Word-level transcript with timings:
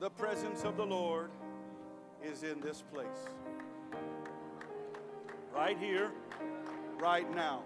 The 0.00 0.10
presence 0.10 0.62
of 0.62 0.76
the 0.76 0.86
Lord 0.86 1.28
is 2.22 2.44
in 2.44 2.60
this 2.60 2.84
place. 2.92 3.06
Right 5.52 5.76
here, 5.76 6.12
right 7.00 7.28
now. 7.34 7.64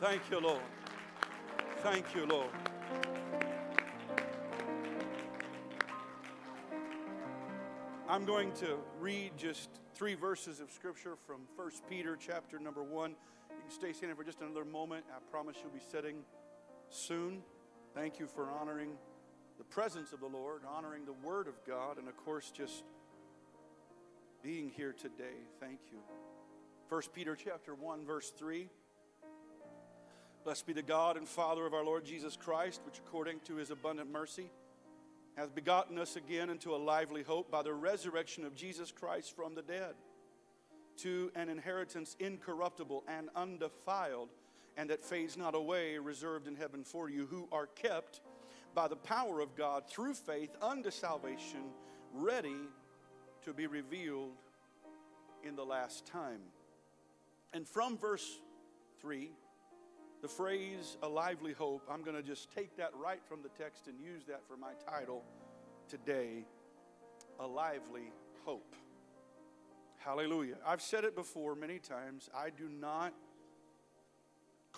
Thank 0.00 0.22
you, 0.30 0.38
Lord. 0.38 0.62
Thank 1.82 2.14
you, 2.14 2.26
Lord. 2.26 2.50
I'm 8.08 8.24
going 8.24 8.52
to 8.52 8.78
read 9.00 9.32
just 9.36 9.68
three 9.94 10.14
verses 10.14 10.60
of 10.60 10.70
scripture 10.70 11.16
from 11.26 11.40
1 11.56 11.70
Peter 11.90 12.16
chapter 12.16 12.60
number 12.60 12.84
1. 12.84 13.10
You 13.10 13.16
can 13.62 13.70
stay 13.70 13.92
standing 13.92 14.16
for 14.16 14.22
just 14.22 14.40
another 14.42 14.64
moment. 14.64 15.06
I 15.10 15.18
promise 15.28 15.56
you'll 15.60 15.72
be 15.72 15.80
sitting 15.80 16.18
soon. 16.88 17.42
Thank 17.98 18.20
you 18.20 18.28
for 18.28 18.48
honoring 18.48 18.92
the 19.58 19.64
presence 19.64 20.12
of 20.12 20.20
the 20.20 20.28
Lord, 20.28 20.62
honoring 20.64 21.04
the 21.04 21.14
Word 21.26 21.48
of 21.48 21.54
God, 21.66 21.98
and 21.98 22.06
of 22.06 22.16
course, 22.16 22.52
just 22.52 22.84
being 24.40 24.70
here 24.70 24.92
today. 24.92 25.34
Thank 25.58 25.80
you. 25.90 25.98
1 26.90 27.02
Peter 27.12 27.34
chapter 27.34 27.74
1, 27.74 28.06
verse 28.06 28.30
3. 28.38 28.68
Blessed 30.44 30.64
be 30.64 30.74
the 30.74 30.80
God 30.80 31.16
and 31.16 31.26
Father 31.26 31.66
of 31.66 31.74
our 31.74 31.84
Lord 31.84 32.04
Jesus 32.04 32.36
Christ, 32.36 32.82
which 32.86 33.00
according 33.00 33.40
to 33.46 33.56
his 33.56 33.72
abundant 33.72 34.12
mercy 34.12 34.48
hath 35.36 35.52
begotten 35.52 35.98
us 35.98 36.14
again 36.14 36.50
into 36.50 36.76
a 36.76 36.78
lively 36.78 37.24
hope 37.24 37.50
by 37.50 37.62
the 37.62 37.74
resurrection 37.74 38.44
of 38.44 38.54
Jesus 38.54 38.92
Christ 38.92 39.34
from 39.34 39.56
the 39.56 39.62
dead, 39.62 39.94
to 40.98 41.32
an 41.34 41.48
inheritance 41.48 42.14
incorruptible 42.20 43.02
and 43.08 43.28
undefiled 43.34 44.28
and 44.78 44.88
that 44.90 45.04
fades 45.04 45.36
not 45.36 45.56
away, 45.56 45.98
reserved 45.98 46.46
in 46.46 46.54
heaven 46.54 46.84
for 46.84 47.10
you, 47.10 47.26
who 47.26 47.48
are 47.50 47.66
kept 47.66 48.20
by 48.74 48.86
the 48.86 48.96
power 48.96 49.40
of 49.40 49.56
God 49.56 49.88
through 49.90 50.14
faith 50.14 50.56
unto 50.62 50.90
salvation, 50.90 51.64
ready 52.14 52.56
to 53.42 53.52
be 53.52 53.66
revealed 53.66 54.36
in 55.42 55.56
the 55.56 55.64
last 55.64 56.06
time. 56.06 56.40
And 57.52 57.66
from 57.66 57.98
verse 57.98 58.38
3, 59.00 59.30
the 60.22 60.28
phrase 60.28 60.96
a 61.02 61.08
lively 61.08 61.52
hope, 61.52 61.82
I'm 61.90 62.02
going 62.02 62.16
to 62.16 62.22
just 62.22 62.52
take 62.54 62.76
that 62.76 62.90
right 62.94 63.20
from 63.28 63.42
the 63.42 63.48
text 63.62 63.88
and 63.88 63.98
use 64.00 64.24
that 64.28 64.46
for 64.46 64.56
my 64.56 64.72
title 64.88 65.24
today 65.88 66.44
a 67.40 67.46
lively 67.46 68.12
hope. 68.44 68.76
Hallelujah. 69.98 70.56
I've 70.64 70.82
said 70.82 71.04
it 71.04 71.16
before 71.16 71.56
many 71.56 71.80
times. 71.80 72.30
I 72.36 72.50
do 72.50 72.68
not 72.68 73.12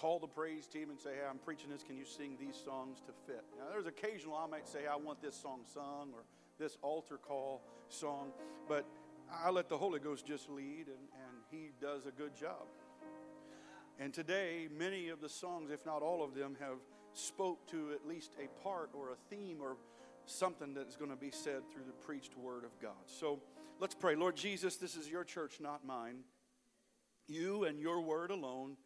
call 0.01 0.19
the 0.19 0.27
praise 0.27 0.67
team 0.67 0.89
and 0.91 0.99
say, 0.99 1.11
Hey, 1.11 1.29
I'm 1.29 1.39
preaching 1.39 1.71
this. 1.71 1.83
Can 1.83 1.97
you 1.97 2.05
sing 2.05 2.37
these 2.41 2.57
songs 2.65 3.01
to 3.07 3.13
fit? 3.27 3.45
Now, 3.59 3.67
there's 3.71 3.87
occasional 3.87 4.35
I 4.35 4.47
might 4.47 4.67
say, 4.67 4.87
I 4.91 4.97
want 4.97 5.21
this 5.21 5.37
song 5.37 5.61
sung 5.73 6.11
or 6.15 6.25
this 6.59 6.79
altar 6.83 7.19
call 7.19 7.63
song, 7.89 8.29
but 8.69 8.87
I 9.45 9.51
let 9.51 9.69
the 9.69 9.77
Holy 9.77 10.01
Ghost 10.01 10.27
just 10.27 10.49
lead, 10.49 10.87
and, 10.87 11.09
and 11.13 11.37
He 11.51 11.71
does 11.81 12.07
a 12.07 12.11
good 12.11 12.35
job. 12.35 12.67
And 13.99 14.15
today, 14.15 14.69
many 14.77 15.11
of 15.11 15.21
the 15.21 15.29
songs, 15.29 15.71
if 15.71 15.85
not 15.85 16.03
all 16.03 16.25
of 16.25 16.35
them, 16.35 16.57
have 16.61 16.79
spoke 17.13 17.67
to 17.71 17.93
at 17.93 18.09
least 18.09 18.33
a 18.43 18.49
part 18.63 18.91
or 18.95 19.11
a 19.11 19.17
theme 19.29 19.59
or 19.61 19.77
something 20.25 20.75
that 20.75 20.89
is 20.89 20.97
going 20.97 21.11
to 21.11 21.17
be 21.17 21.31
said 21.31 21.63
through 21.71 21.85
the 21.87 21.93
preached 21.93 22.37
word 22.37 22.65
of 22.65 22.71
God. 22.81 22.93
So 23.07 23.41
let's 23.79 23.95
pray. 23.95 24.15
Lord 24.15 24.37
Jesus, 24.37 24.77
this 24.77 24.97
is 24.97 25.09
your 25.09 25.25
church, 25.25 25.61
not 25.61 25.85
mine. 25.85 26.21
You 27.27 27.65
and 27.65 27.79
your 27.79 28.01
word 28.01 28.31
alone 28.31 28.77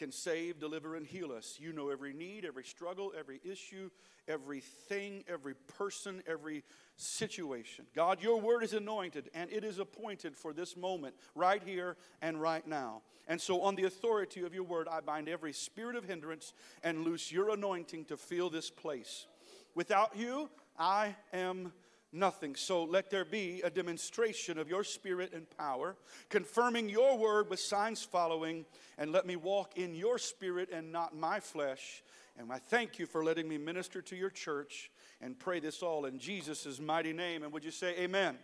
can 0.00 0.10
save, 0.10 0.58
deliver, 0.58 0.96
and 0.96 1.06
heal 1.06 1.30
us. 1.30 1.58
You 1.60 1.74
know 1.74 1.90
every 1.90 2.14
need, 2.14 2.46
every 2.46 2.64
struggle, 2.64 3.12
every 3.18 3.38
issue, 3.44 3.90
everything, 4.26 5.24
every 5.28 5.52
person, 5.76 6.22
every 6.26 6.64
situation. 6.96 7.84
God, 7.94 8.22
your 8.22 8.40
word 8.40 8.64
is 8.64 8.72
anointed 8.72 9.28
and 9.34 9.52
it 9.52 9.62
is 9.62 9.78
appointed 9.78 10.34
for 10.34 10.54
this 10.54 10.74
moment, 10.74 11.16
right 11.34 11.62
here 11.62 11.98
and 12.22 12.40
right 12.40 12.66
now. 12.66 13.02
And 13.28 13.38
so, 13.38 13.60
on 13.60 13.74
the 13.74 13.84
authority 13.84 14.42
of 14.42 14.54
your 14.54 14.62
word, 14.64 14.88
I 14.90 15.00
bind 15.00 15.28
every 15.28 15.52
spirit 15.52 15.96
of 15.96 16.04
hindrance 16.04 16.54
and 16.82 17.04
loose 17.04 17.30
your 17.30 17.50
anointing 17.50 18.06
to 18.06 18.16
fill 18.16 18.48
this 18.48 18.70
place. 18.70 19.26
Without 19.74 20.16
you, 20.16 20.48
I 20.78 21.14
am 21.34 21.74
nothing. 22.12 22.54
So 22.54 22.84
let 22.84 23.10
there 23.10 23.24
be 23.24 23.60
a 23.62 23.70
demonstration 23.70 24.58
of 24.58 24.68
your 24.68 24.84
spirit 24.84 25.32
and 25.32 25.46
power, 25.56 25.96
confirming 26.28 26.88
your 26.88 27.16
word 27.16 27.48
with 27.48 27.60
signs 27.60 28.02
following, 28.02 28.64
and 28.98 29.12
let 29.12 29.26
me 29.26 29.36
walk 29.36 29.76
in 29.76 29.94
your 29.94 30.18
spirit 30.18 30.70
and 30.72 30.92
not 30.92 31.16
my 31.16 31.40
flesh. 31.40 32.02
And 32.38 32.52
I 32.52 32.58
thank 32.58 32.98
you 32.98 33.06
for 33.06 33.24
letting 33.24 33.48
me 33.48 33.58
minister 33.58 34.00
to 34.02 34.16
your 34.16 34.30
church 34.30 34.90
and 35.20 35.38
pray 35.38 35.60
this 35.60 35.82
all 35.82 36.06
in 36.06 36.18
Jesus' 36.18 36.80
mighty 36.80 37.12
name. 37.12 37.42
And 37.42 37.52
would 37.52 37.64
you 37.64 37.70
say 37.70 37.90
amen? 37.98 38.04
amen. 38.04 38.38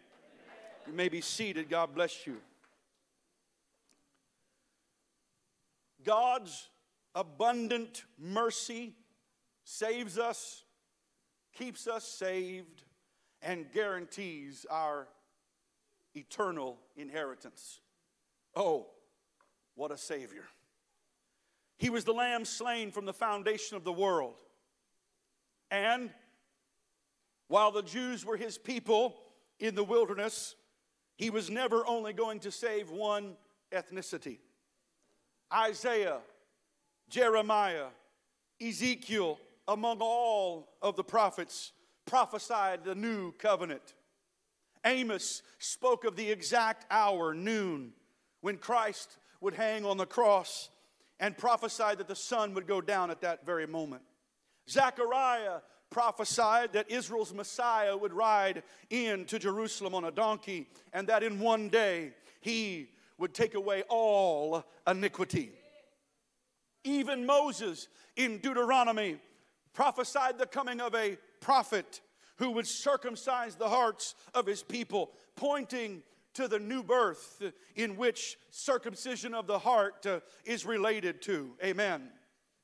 You 0.86 0.92
may 0.92 1.08
be 1.08 1.20
seated. 1.20 1.68
God 1.68 1.94
bless 1.94 2.26
you. 2.26 2.36
God's 6.04 6.68
abundant 7.14 8.04
mercy 8.18 8.94
saves 9.64 10.18
us, 10.18 10.62
keeps 11.52 11.88
us 11.88 12.04
saved, 12.04 12.84
and 13.46 13.70
guarantees 13.70 14.66
our 14.68 15.06
eternal 16.16 16.76
inheritance. 16.96 17.78
Oh, 18.56 18.88
what 19.76 19.92
a 19.92 19.96
Savior! 19.96 20.42
He 21.78 21.88
was 21.88 22.02
the 22.02 22.12
lamb 22.12 22.44
slain 22.44 22.90
from 22.90 23.04
the 23.04 23.12
foundation 23.12 23.76
of 23.76 23.84
the 23.84 23.92
world. 23.92 24.40
And 25.70 26.10
while 27.46 27.70
the 27.70 27.82
Jews 27.82 28.24
were 28.24 28.36
his 28.36 28.58
people 28.58 29.14
in 29.60 29.76
the 29.76 29.84
wilderness, 29.84 30.56
he 31.16 31.30
was 31.30 31.48
never 31.48 31.86
only 31.86 32.12
going 32.12 32.40
to 32.40 32.50
save 32.50 32.90
one 32.90 33.36
ethnicity. 33.70 34.38
Isaiah, 35.54 36.18
Jeremiah, 37.08 37.88
Ezekiel, 38.60 39.38
among 39.68 39.98
all 40.00 40.72
of 40.82 40.96
the 40.96 41.04
prophets, 41.04 41.72
prophesied 42.06 42.84
the 42.84 42.94
new 42.94 43.32
covenant. 43.32 43.94
Amos 44.84 45.42
spoke 45.58 46.04
of 46.04 46.16
the 46.16 46.30
exact 46.30 46.86
hour, 46.90 47.34
noon, 47.34 47.92
when 48.40 48.56
Christ 48.56 49.18
would 49.40 49.54
hang 49.54 49.84
on 49.84 49.96
the 49.96 50.06
cross 50.06 50.70
and 51.18 51.36
prophesied 51.36 51.98
that 51.98 52.08
the 52.08 52.14
sun 52.14 52.54
would 52.54 52.66
go 52.66 52.80
down 52.80 53.10
at 53.10 53.20
that 53.22 53.44
very 53.44 53.66
moment. 53.66 54.02
Zechariah 54.68 55.60
prophesied 55.90 56.72
that 56.72 56.90
Israel's 56.90 57.32
Messiah 57.32 57.96
would 57.96 58.12
ride 58.12 58.62
into 58.90 59.38
Jerusalem 59.38 59.94
on 59.94 60.04
a 60.04 60.10
donkey 60.10 60.68
and 60.92 61.08
that 61.08 61.22
in 61.22 61.40
one 61.40 61.68
day 61.68 62.12
he 62.40 62.90
would 63.18 63.34
take 63.34 63.54
away 63.54 63.82
all 63.88 64.64
iniquity. 64.86 65.52
Even 66.84 67.26
Moses 67.26 67.88
in 68.16 68.38
Deuteronomy 68.38 69.18
prophesied 69.72 70.38
the 70.38 70.46
coming 70.46 70.80
of 70.80 70.94
a 70.94 71.18
prophet 71.46 72.00
who 72.38 72.50
would 72.50 72.66
circumcise 72.66 73.54
the 73.54 73.68
hearts 73.68 74.16
of 74.34 74.46
his 74.46 74.64
people, 74.64 75.12
pointing 75.36 76.02
to 76.34 76.48
the 76.48 76.58
new 76.58 76.82
birth 76.82 77.40
in 77.76 77.96
which 77.96 78.36
circumcision 78.50 79.32
of 79.32 79.46
the 79.46 79.60
heart 79.60 80.04
uh, 80.06 80.18
is 80.44 80.66
related 80.66 81.22
to. 81.22 81.52
Amen. 81.62 82.08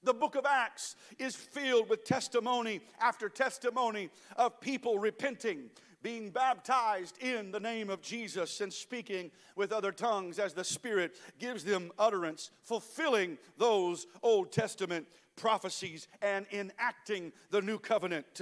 The 0.02 0.12
book 0.12 0.34
of 0.34 0.46
Acts 0.46 0.96
is 1.16 1.36
filled 1.36 1.88
with 1.88 2.04
testimony 2.04 2.80
after 3.00 3.28
testimony 3.28 4.10
of 4.34 4.60
people 4.60 4.98
repenting, 4.98 5.70
being 6.02 6.30
baptized 6.30 7.22
in 7.22 7.52
the 7.52 7.60
name 7.60 7.88
of 7.88 8.02
Jesus, 8.02 8.60
and 8.60 8.72
speaking 8.72 9.30
with 9.54 9.70
other 9.70 9.92
tongues 9.92 10.40
as 10.40 10.54
the 10.54 10.64
Spirit 10.64 11.14
gives 11.38 11.62
them 11.62 11.92
utterance, 12.00 12.50
fulfilling 12.64 13.38
those 13.56 14.08
Old 14.24 14.50
Testament 14.50 15.06
prophecies 15.36 16.08
and 16.20 16.46
enacting 16.52 17.32
the 17.50 17.62
new 17.62 17.78
covenant. 17.78 18.40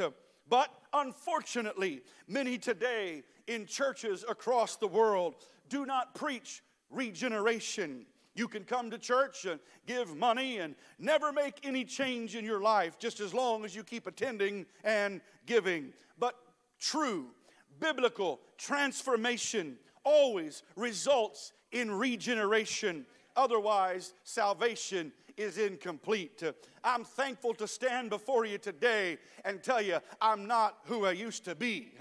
But 0.50 0.68
unfortunately, 0.92 2.02
many 2.28 2.58
today 2.58 3.22
in 3.46 3.64
churches 3.64 4.24
across 4.28 4.76
the 4.76 4.88
world 4.88 5.36
do 5.68 5.86
not 5.86 6.14
preach 6.14 6.62
regeneration. 6.90 8.04
You 8.34 8.48
can 8.48 8.64
come 8.64 8.90
to 8.90 8.98
church 8.98 9.44
and 9.44 9.60
give 9.86 10.16
money 10.16 10.58
and 10.58 10.74
never 10.98 11.32
make 11.32 11.60
any 11.62 11.84
change 11.84 12.34
in 12.34 12.44
your 12.44 12.60
life 12.60 12.98
just 12.98 13.20
as 13.20 13.32
long 13.32 13.64
as 13.64 13.74
you 13.74 13.84
keep 13.84 14.08
attending 14.08 14.66
and 14.82 15.20
giving. 15.46 15.92
But 16.18 16.34
true 16.80 17.28
biblical 17.78 18.40
transformation 18.58 19.76
always 20.04 20.64
results 20.76 21.52
in 21.72 21.90
regeneration. 21.90 23.06
Otherwise, 23.36 24.14
salvation 24.24 25.12
is 25.40 25.58
incomplete. 25.58 26.42
I'm 26.84 27.04
thankful 27.04 27.54
to 27.54 27.66
stand 27.66 28.10
before 28.10 28.44
you 28.44 28.58
today 28.58 29.18
and 29.44 29.62
tell 29.62 29.80
you 29.80 29.98
I'm 30.20 30.46
not 30.46 30.78
who 30.84 31.06
I 31.06 31.12
used 31.12 31.44
to 31.44 31.54
be. 31.54 31.92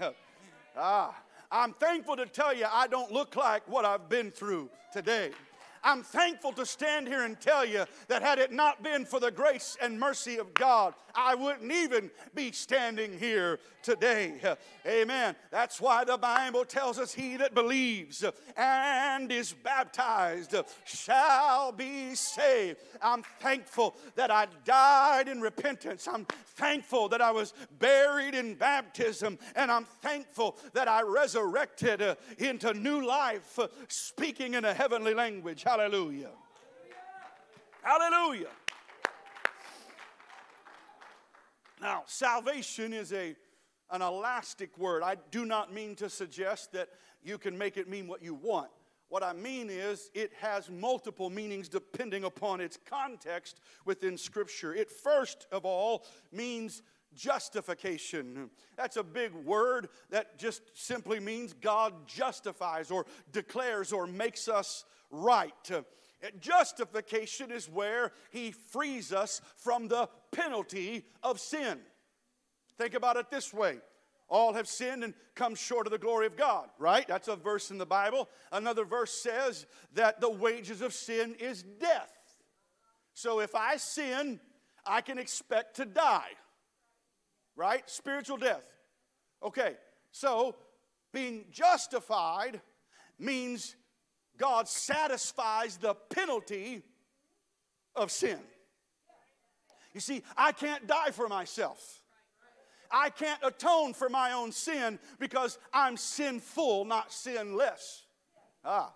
Ah, 0.76 1.20
I'm 1.50 1.72
thankful 1.72 2.14
to 2.14 2.26
tell 2.26 2.54
you 2.54 2.64
I 2.72 2.86
don't 2.86 3.10
look 3.10 3.34
like 3.34 3.68
what 3.68 3.84
I've 3.84 4.08
been 4.08 4.30
through 4.30 4.70
today. 4.92 5.32
I'm 5.82 6.02
thankful 6.02 6.52
to 6.52 6.66
stand 6.66 7.08
here 7.08 7.24
and 7.24 7.40
tell 7.40 7.64
you 7.64 7.84
that 8.08 8.22
had 8.22 8.38
it 8.38 8.52
not 8.52 8.82
been 8.82 9.04
for 9.04 9.20
the 9.20 9.30
grace 9.30 9.76
and 9.80 9.98
mercy 9.98 10.38
of 10.38 10.54
God, 10.54 10.94
I 11.14 11.34
wouldn't 11.34 11.72
even 11.72 12.10
be 12.34 12.52
standing 12.52 13.18
here 13.18 13.58
today. 13.82 14.40
Amen. 14.86 15.34
That's 15.50 15.80
why 15.80 16.04
the 16.04 16.18
Bible 16.18 16.64
tells 16.64 16.98
us 16.98 17.12
he 17.12 17.36
that 17.38 17.54
believes 17.54 18.24
and 18.56 19.32
is 19.32 19.52
baptized 19.52 20.54
shall 20.84 21.72
be 21.72 22.14
saved. 22.14 22.78
I'm 23.02 23.22
thankful 23.40 23.96
that 24.16 24.30
I 24.30 24.46
died 24.64 25.28
in 25.28 25.40
repentance. 25.40 26.06
I'm 26.06 26.26
thankful 26.56 27.08
that 27.08 27.20
I 27.20 27.30
was 27.30 27.54
buried 27.78 28.34
in 28.34 28.54
baptism. 28.54 29.38
And 29.56 29.70
I'm 29.70 29.84
thankful 29.84 30.56
that 30.74 30.88
I 30.88 31.02
resurrected 31.02 32.16
into 32.38 32.74
new 32.74 33.04
life, 33.04 33.58
speaking 33.88 34.54
in 34.54 34.64
a 34.64 34.74
heavenly 34.74 35.14
language. 35.14 35.64
Hallelujah. 35.70 36.30
Hallelujah. 37.80 38.48
Now, 41.80 42.02
salvation 42.06 42.92
is 42.92 43.12
a, 43.12 43.36
an 43.92 44.02
elastic 44.02 44.76
word. 44.76 45.04
I 45.04 45.14
do 45.30 45.44
not 45.44 45.72
mean 45.72 45.94
to 45.94 46.10
suggest 46.10 46.72
that 46.72 46.88
you 47.22 47.38
can 47.38 47.56
make 47.56 47.76
it 47.76 47.88
mean 47.88 48.08
what 48.08 48.20
you 48.20 48.34
want. 48.34 48.72
What 49.10 49.22
I 49.22 49.32
mean 49.32 49.70
is, 49.70 50.10
it 50.12 50.32
has 50.40 50.68
multiple 50.68 51.30
meanings 51.30 51.68
depending 51.68 52.24
upon 52.24 52.60
its 52.60 52.76
context 52.84 53.60
within 53.84 54.18
Scripture. 54.18 54.74
It 54.74 54.90
first 54.90 55.46
of 55.52 55.64
all 55.64 56.04
means 56.32 56.82
justification. 57.14 58.50
That's 58.76 58.96
a 58.96 59.04
big 59.04 59.32
word 59.34 59.88
that 60.10 60.36
just 60.36 60.62
simply 60.74 61.20
means 61.20 61.52
God 61.52 62.08
justifies 62.08 62.90
or 62.90 63.06
declares 63.30 63.92
or 63.92 64.08
makes 64.08 64.48
us 64.48 64.84
right. 65.10 65.70
Justification 66.40 67.50
is 67.50 67.68
where 67.68 68.12
He 68.30 68.50
frees 68.50 69.12
us 69.12 69.40
from 69.56 69.88
the 69.88 70.08
penalty 70.32 71.06
of 71.22 71.40
sin. 71.40 71.78
Think 72.76 72.94
about 72.94 73.16
it 73.16 73.30
this 73.30 73.52
way 73.52 73.78
all 74.30 74.52
have 74.52 74.68
sinned 74.68 75.02
and 75.02 75.12
come 75.34 75.54
short 75.54 75.86
of 75.86 75.90
the 75.90 75.98
glory 75.98 76.26
of 76.26 76.36
God, 76.36 76.68
right? 76.78 77.06
That's 77.06 77.28
a 77.28 77.36
verse 77.36 77.70
in 77.70 77.78
the 77.78 77.86
Bible. 77.86 78.28
Another 78.52 78.84
verse 78.84 79.10
says 79.10 79.66
that 79.94 80.20
the 80.20 80.30
wages 80.30 80.80
of 80.80 80.94
sin 80.94 81.34
is 81.40 81.62
death. 81.62 82.12
So 83.12 83.40
if 83.40 83.54
I 83.54 83.76
sin, 83.76 84.40
I 84.86 85.00
can 85.00 85.18
expect 85.18 85.76
to 85.76 85.84
die, 85.84 86.30
right? 87.56 87.88
Spiritual 87.90 88.36
death. 88.36 88.64
Okay, 89.42 89.74
so 90.12 90.54
being 91.12 91.46
justified 91.50 92.60
means 93.18 93.74
God 94.40 94.68
satisfies 94.68 95.76
the 95.76 95.94
penalty 95.94 96.82
of 97.94 98.10
sin. 98.10 98.38
You 99.92 100.00
see, 100.00 100.22
I 100.34 100.52
can't 100.52 100.86
die 100.86 101.10
for 101.10 101.28
myself. 101.28 102.02
I 102.90 103.10
can't 103.10 103.40
atone 103.42 103.92
for 103.92 104.08
my 104.08 104.32
own 104.32 104.50
sin 104.50 104.98
because 105.18 105.58
I'm 105.74 105.98
sinful, 105.98 106.86
not 106.86 107.12
sinless. 107.12 108.04
Ah. 108.64 108.94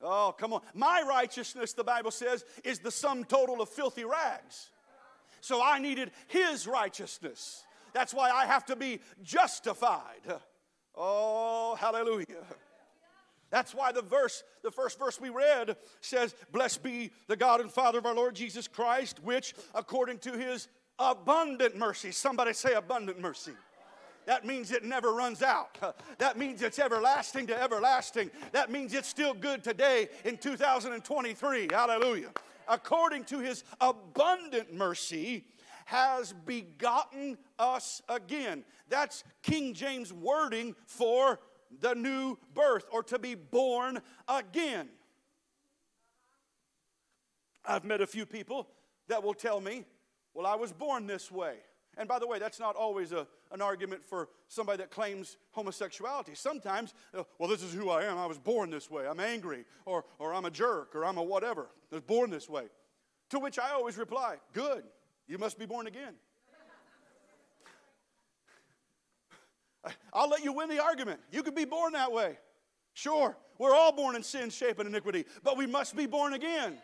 Oh, 0.00 0.34
come 0.36 0.54
on. 0.54 0.62
My 0.72 1.04
righteousness, 1.06 1.74
the 1.74 1.84
Bible 1.84 2.10
says, 2.10 2.44
is 2.64 2.78
the 2.78 2.90
sum 2.90 3.24
total 3.24 3.60
of 3.60 3.68
filthy 3.68 4.04
rags. 4.04 4.70
So 5.42 5.62
I 5.62 5.78
needed 5.78 6.10
His 6.28 6.66
righteousness. 6.66 7.64
That's 7.92 8.14
why 8.14 8.30
I 8.30 8.46
have 8.46 8.64
to 8.66 8.76
be 8.76 9.00
justified. 9.22 10.40
Oh, 10.94 11.76
hallelujah. 11.78 12.46
That's 13.50 13.74
why 13.74 13.92
the 13.92 14.02
verse, 14.02 14.44
the 14.62 14.70
first 14.70 14.98
verse 14.98 15.20
we 15.20 15.30
read 15.30 15.76
says, 16.00 16.34
Blessed 16.52 16.82
be 16.82 17.10
the 17.26 17.36
God 17.36 17.60
and 17.60 17.70
Father 17.70 17.98
of 17.98 18.06
our 18.06 18.14
Lord 18.14 18.34
Jesus 18.34 18.68
Christ, 18.68 19.20
which 19.22 19.54
according 19.74 20.18
to 20.20 20.32
his 20.32 20.68
abundant 20.98 21.76
mercy, 21.76 22.10
somebody 22.10 22.52
say 22.52 22.74
abundant 22.74 23.20
mercy. 23.20 23.52
That 24.26 24.44
means 24.44 24.72
it 24.72 24.84
never 24.84 25.12
runs 25.12 25.42
out. 25.42 25.78
That 26.18 26.36
means 26.36 26.62
it's 26.62 26.80
everlasting 26.80 27.46
to 27.46 27.62
everlasting. 27.62 28.30
That 28.52 28.70
means 28.70 28.92
it's 28.92 29.08
still 29.08 29.32
good 29.32 29.62
today 29.62 30.08
in 30.24 30.36
2023. 30.36 31.68
Hallelujah. 31.70 32.30
According 32.66 33.24
to 33.26 33.38
his 33.38 33.62
abundant 33.80 34.74
mercy, 34.74 35.44
has 35.88 36.34
begotten 36.44 37.38
us 37.58 38.02
again. 38.10 38.62
That's 38.90 39.24
King 39.42 39.72
James 39.72 40.12
wording 40.12 40.74
for 40.84 41.40
the 41.80 41.94
new 41.94 42.36
birth 42.54 42.86
or 42.90 43.02
to 43.04 43.18
be 43.18 43.34
born 43.34 44.00
again. 44.26 44.88
I've 47.64 47.84
met 47.84 48.00
a 48.00 48.06
few 48.06 48.24
people 48.26 48.68
that 49.08 49.22
will 49.22 49.34
tell 49.34 49.60
me, 49.60 49.84
well, 50.34 50.46
I 50.46 50.54
was 50.54 50.72
born 50.72 51.06
this 51.06 51.30
way. 51.30 51.56
And 51.96 52.08
by 52.08 52.18
the 52.18 52.26
way, 52.26 52.38
that's 52.38 52.60
not 52.60 52.76
always 52.76 53.12
a, 53.12 53.26
an 53.50 53.60
argument 53.60 54.04
for 54.04 54.28
somebody 54.46 54.78
that 54.78 54.90
claims 54.90 55.36
homosexuality. 55.50 56.34
Sometimes, 56.34 56.94
uh, 57.12 57.24
well, 57.38 57.48
this 57.48 57.62
is 57.62 57.74
who 57.74 57.90
I 57.90 58.04
am. 58.04 58.16
I 58.16 58.26
was 58.26 58.38
born 58.38 58.70
this 58.70 58.88
way. 58.88 59.06
I'm 59.06 59.18
angry, 59.18 59.64
or, 59.84 60.04
or 60.18 60.32
I'm 60.32 60.44
a 60.44 60.50
jerk, 60.50 60.94
or 60.94 61.04
I'm 61.04 61.18
a 61.18 61.22
whatever. 61.22 61.68
I 61.90 61.96
was 61.96 62.02
born 62.02 62.30
this 62.30 62.48
way. 62.48 62.64
To 63.30 63.40
which 63.40 63.58
I 63.58 63.70
always 63.72 63.98
reply, 63.98 64.36
good. 64.52 64.84
You 65.26 65.38
must 65.38 65.58
be 65.58 65.66
born 65.66 65.86
again. 65.88 66.14
I'll 70.12 70.28
let 70.28 70.44
you 70.44 70.52
win 70.52 70.68
the 70.68 70.82
argument. 70.82 71.20
You 71.30 71.42
could 71.42 71.54
be 71.54 71.64
born 71.64 71.92
that 71.92 72.12
way. 72.12 72.38
Sure, 72.94 73.36
we're 73.58 73.74
all 73.74 73.92
born 73.92 74.16
in 74.16 74.22
sin, 74.22 74.50
shape, 74.50 74.78
and 74.78 74.88
iniquity, 74.88 75.24
but 75.42 75.56
we 75.56 75.66
must 75.66 75.96
be 75.96 76.06
born 76.06 76.34
again. 76.34 76.78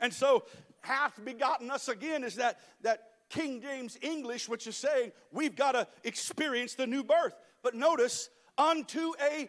And 0.00 0.12
so, 0.12 0.44
hath 0.80 1.22
begotten 1.24 1.70
us 1.70 1.88
again 1.88 2.24
is 2.24 2.36
that, 2.36 2.60
that 2.82 3.10
King 3.28 3.60
James 3.60 3.98
English, 4.00 4.48
which 4.48 4.66
is 4.66 4.76
saying 4.76 5.12
we've 5.32 5.56
got 5.56 5.72
to 5.72 5.86
experience 6.04 6.74
the 6.74 6.86
new 6.86 7.02
birth. 7.02 7.34
But 7.62 7.74
notice, 7.74 8.30
unto 8.56 9.12
a 9.20 9.48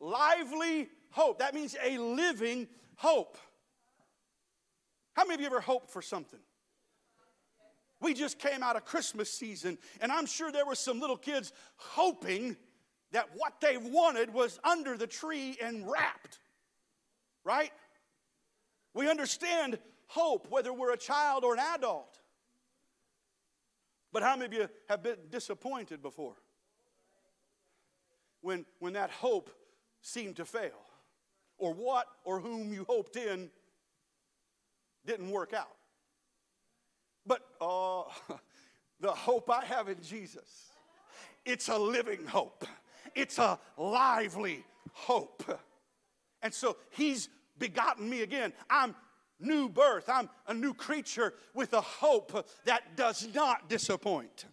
lively 0.00 0.88
hope. 1.10 1.38
That 1.38 1.54
means 1.54 1.76
a 1.82 1.98
living 1.98 2.68
hope. 2.96 3.38
How 5.14 5.24
many 5.24 5.34
of 5.34 5.40
you 5.40 5.46
ever 5.46 5.60
hoped 5.60 5.90
for 5.90 6.02
something? 6.02 6.40
We 8.02 8.14
just 8.14 8.38
came 8.38 8.62
out 8.62 8.74
of 8.74 8.84
Christmas 8.84 9.32
season, 9.32 9.78
and 10.00 10.10
I'm 10.10 10.26
sure 10.26 10.50
there 10.50 10.66
were 10.66 10.74
some 10.74 10.98
little 10.98 11.16
kids 11.16 11.52
hoping 11.76 12.56
that 13.12 13.28
what 13.34 13.60
they 13.60 13.76
wanted 13.76 14.34
was 14.34 14.58
under 14.64 14.96
the 14.96 15.06
tree 15.06 15.56
and 15.62 15.88
wrapped. 15.88 16.38
Right? 17.44 17.70
We 18.92 19.08
understand 19.08 19.78
hope, 20.08 20.48
whether 20.50 20.72
we're 20.72 20.92
a 20.92 20.98
child 20.98 21.44
or 21.44 21.54
an 21.54 21.60
adult. 21.74 22.18
But 24.12 24.22
how 24.22 24.36
many 24.36 24.46
of 24.46 24.52
you 24.52 24.68
have 24.88 25.02
been 25.02 25.16
disappointed 25.30 26.02
before? 26.02 26.34
When, 28.40 28.66
when 28.80 28.94
that 28.94 29.10
hope 29.10 29.50
seemed 30.00 30.36
to 30.36 30.44
fail, 30.44 30.72
or 31.56 31.72
what 31.72 32.06
or 32.24 32.40
whom 32.40 32.72
you 32.72 32.84
hoped 32.88 33.16
in 33.16 33.48
didn't 35.06 35.30
work 35.30 35.52
out. 35.54 35.76
But 37.26 37.42
uh, 37.60 38.02
the 39.00 39.12
hope 39.12 39.50
I 39.50 39.64
have 39.64 39.88
in 39.88 40.02
Jesus, 40.02 40.70
it's 41.44 41.68
a 41.68 41.78
living 41.78 42.26
hope, 42.26 42.66
it's 43.14 43.38
a 43.38 43.58
lively 43.76 44.64
hope. 44.92 45.44
And 46.42 46.52
so 46.52 46.76
he's 46.90 47.28
begotten 47.58 48.08
me 48.08 48.22
again. 48.22 48.52
I'm 48.68 48.94
new 49.38 49.68
birth, 49.68 50.08
I'm 50.08 50.28
a 50.46 50.54
new 50.54 50.74
creature 50.74 51.34
with 51.54 51.72
a 51.72 51.80
hope 51.80 52.46
that 52.64 52.96
does 52.96 53.28
not 53.34 53.68
disappoint. 53.68 54.46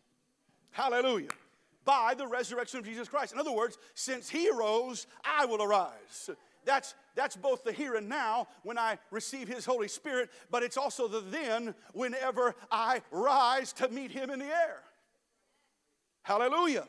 Hallelujah. 0.71 1.29
By 1.85 2.13
the 2.15 2.27
resurrection 2.27 2.79
of 2.79 2.85
Jesus 2.85 3.07
Christ. 3.07 3.33
In 3.33 3.39
other 3.39 3.51
words, 3.51 3.77
since 3.95 4.29
he 4.29 4.49
arose, 4.49 5.07
I 5.23 5.45
will 5.45 5.63
arise. 5.63 6.29
That's, 6.69 6.93
that's 7.15 7.35
both 7.35 7.63
the 7.63 7.71
here 7.71 7.95
and 7.95 8.07
now 8.07 8.47
when 8.61 8.77
I 8.77 8.99
receive 9.09 9.47
His 9.47 9.65
Holy 9.65 9.87
Spirit, 9.87 10.29
but 10.51 10.61
it's 10.61 10.77
also 10.77 11.07
the 11.07 11.19
then 11.19 11.73
whenever 11.93 12.53
I 12.71 13.01
rise 13.09 13.73
to 13.73 13.89
meet 13.89 14.11
Him 14.11 14.29
in 14.29 14.37
the 14.37 14.45
air. 14.45 14.83
Hallelujah. 16.21 16.87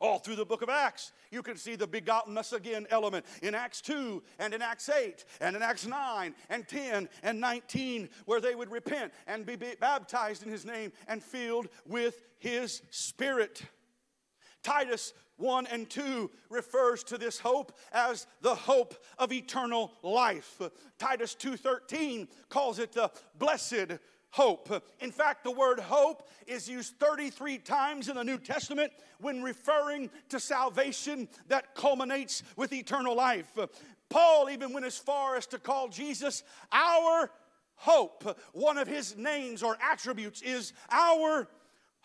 All 0.00 0.20
through 0.20 0.36
the 0.36 0.44
book 0.44 0.62
of 0.62 0.68
Acts, 0.68 1.10
you 1.32 1.42
can 1.42 1.56
see 1.56 1.74
the 1.74 1.88
begottenness 1.88 2.52
again 2.52 2.86
element 2.90 3.26
in 3.42 3.52
Acts 3.56 3.80
2 3.80 4.22
and 4.38 4.54
in 4.54 4.62
Acts 4.62 4.88
8 4.88 5.24
and 5.40 5.56
in 5.56 5.62
Acts 5.62 5.84
9 5.84 6.32
and 6.48 6.68
10 6.68 7.08
and 7.24 7.40
19, 7.40 8.08
where 8.26 8.40
they 8.40 8.54
would 8.54 8.70
repent 8.70 9.12
and 9.26 9.44
be 9.44 9.56
baptized 9.56 10.44
in 10.44 10.52
His 10.52 10.64
name 10.64 10.92
and 11.08 11.20
filled 11.20 11.66
with 11.84 12.22
His 12.38 12.82
Spirit. 12.90 13.64
Titus 14.66 15.14
1 15.36 15.68
and 15.68 15.88
2 15.88 16.28
refers 16.50 17.04
to 17.04 17.16
this 17.16 17.38
hope 17.38 17.78
as 17.92 18.26
the 18.40 18.56
hope 18.56 18.96
of 19.16 19.32
eternal 19.32 19.92
life. 20.02 20.60
Titus 20.98 21.36
2:13 21.36 22.26
calls 22.48 22.80
it 22.80 22.90
the 22.90 23.12
blessed 23.36 24.00
hope. 24.30 24.82
In 24.98 25.12
fact, 25.12 25.44
the 25.44 25.52
word 25.52 25.78
hope 25.78 26.28
is 26.48 26.68
used 26.68 26.98
33 26.98 27.58
times 27.58 28.08
in 28.08 28.16
the 28.16 28.24
New 28.24 28.38
Testament 28.38 28.92
when 29.20 29.40
referring 29.40 30.10
to 30.30 30.40
salvation 30.40 31.28
that 31.46 31.76
culminates 31.76 32.42
with 32.56 32.72
eternal 32.72 33.14
life. 33.14 33.52
Paul 34.08 34.50
even 34.50 34.72
went 34.72 34.84
as 34.84 34.98
far 34.98 35.36
as 35.36 35.46
to 35.46 35.60
call 35.60 35.88
Jesus 35.88 36.42
our 36.72 37.30
hope. 37.76 38.36
One 38.52 38.78
of 38.78 38.88
his 38.88 39.16
names 39.16 39.62
or 39.62 39.78
attributes 39.80 40.42
is 40.42 40.72
our 40.90 41.46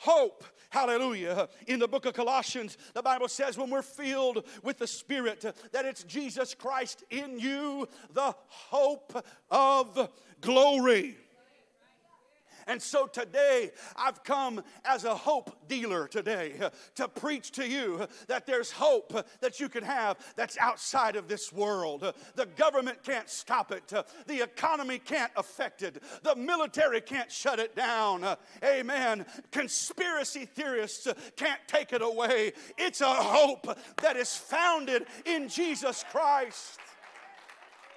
hope. 0.01 0.43
Hallelujah. 0.71 1.47
In 1.67 1.79
the 1.79 1.87
book 1.87 2.05
of 2.05 2.13
Colossians, 2.13 2.77
the 2.93 3.03
Bible 3.03 3.27
says 3.27 3.57
when 3.57 3.69
we're 3.69 3.81
filled 3.81 4.45
with 4.63 4.79
the 4.79 4.87
Spirit, 4.87 5.41
that 5.71 5.85
it's 5.85 6.03
Jesus 6.03 6.55
Christ 6.55 7.03
in 7.11 7.37
you, 7.37 7.87
the 8.13 8.33
hope 8.47 9.23
of 9.51 10.09
glory. 10.39 11.17
And 12.71 12.81
so 12.81 13.05
today, 13.05 13.71
I've 13.97 14.23
come 14.23 14.63
as 14.85 15.03
a 15.03 15.13
hope 15.13 15.67
dealer 15.67 16.07
today 16.07 16.53
to 16.95 17.09
preach 17.09 17.51
to 17.51 17.67
you 17.67 18.07
that 18.27 18.45
there's 18.45 18.71
hope 18.71 19.11
that 19.41 19.59
you 19.59 19.67
can 19.67 19.83
have 19.83 20.17
that's 20.37 20.57
outside 20.57 21.17
of 21.17 21.27
this 21.27 21.51
world. 21.51 22.13
The 22.35 22.45
government 22.45 23.03
can't 23.03 23.29
stop 23.29 23.73
it, 23.73 23.91
the 24.25 24.41
economy 24.41 24.99
can't 24.99 25.33
affect 25.35 25.81
it, 25.81 26.01
the 26.23 26.33
military 26.33 27.01
can't 27.01 27.29
shut 27.29 27.59
it 27.59 27.75
down. 27.75 28.37
Amen. 28.63 29.25
Conspiracy 29.51 30.45
theorists 30.45 31.09
can't 31.35 31.59
take 31.67 31.91
it 31.91 32.01
away. 32.01 32.53
It's 32.77 33.01
a 33.01 33.13
hope 33.13 33.67
that 34.01 34.15
is 34.15 34.33
founded 34.33 35.07
in 35.25 35.49
Jesus 35.49 36.05
Christ. 36.09 36.79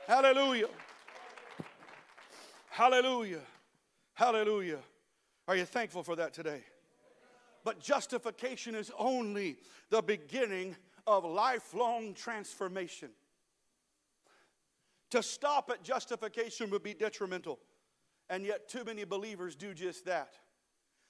Hallelujah. 0.09 0.67
Hallelujah. 2.71 3.43
Hallelujah. 4.15 4.79
Are 5.47 5.57
you 5.57 5.65
thankful 5.65 6.03
for 6.03 6.17
that 6.17 6.33
today? 6.33 6.63
But 7.65 7.81
justification 7.81 8.75
is 8.75 8.91
only 8.99 9.57
the 9.91 10.03
beginning 10.03 10.77
of 11.07 11.25
lifelong 11.25 12.15
transformation. 12.15 13.11
To 15.11 15.23
stop 15.23 15.71
at 15.71 15.83
justification 15.83 16.71
would 16.71 16.83
be 16.83 16.95
detrimental. 16.95 17.59
And 18.31 18.45
yet, 18.45 18.69
too 18.69 18.85
many 18.85 19.05
believers 19.05 19.55
do 19.55 19.75
just 19.75 20.07
that. 20.07 20.35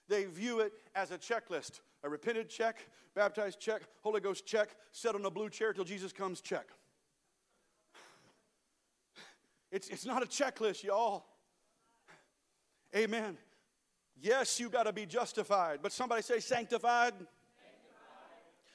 They 0.09 0.25
view 0.25 0.61
it 0.61 0.73
as 0.95 1.11
a 1.11 1.19
checklist 1.19 1.81
a 2.05 2.09
repented 2.09 2.51
check, 2.51 2.87
baptized 3.15 3.59
check, 3.59 3.81
Holy 4.03 4.21
Ghost 4.21 4.47
check, 4.47 4.77
sit 4.93 5.15
on 5.15 5.25
a 5.25 5.31
blue 5.31 5.49
chair 5.49 5.73
till 5.73 5.85
Jesus 5.85 6.13
comes 6.13 6.41
check. 6.41 6.69
It's, 9.73 9.89
it's 9.89 10.07
not 10.07 10.23
a 10.23 10.27
checklist, 10.27 10.85
y'all. 10.85 11.25
Amen. 12.95 13.37
Yes, 14.21 14.61
you 14.61 14.69
got 14.69 14.85
to 14.85 14.93
be 14.93 15.07
justified, 15.07 15.81
but 15.83 15.93
somebody 15.93 16.23
say 16.23 16.39
sanctified. 16.39 17.13
sanctified. 17.13 17.29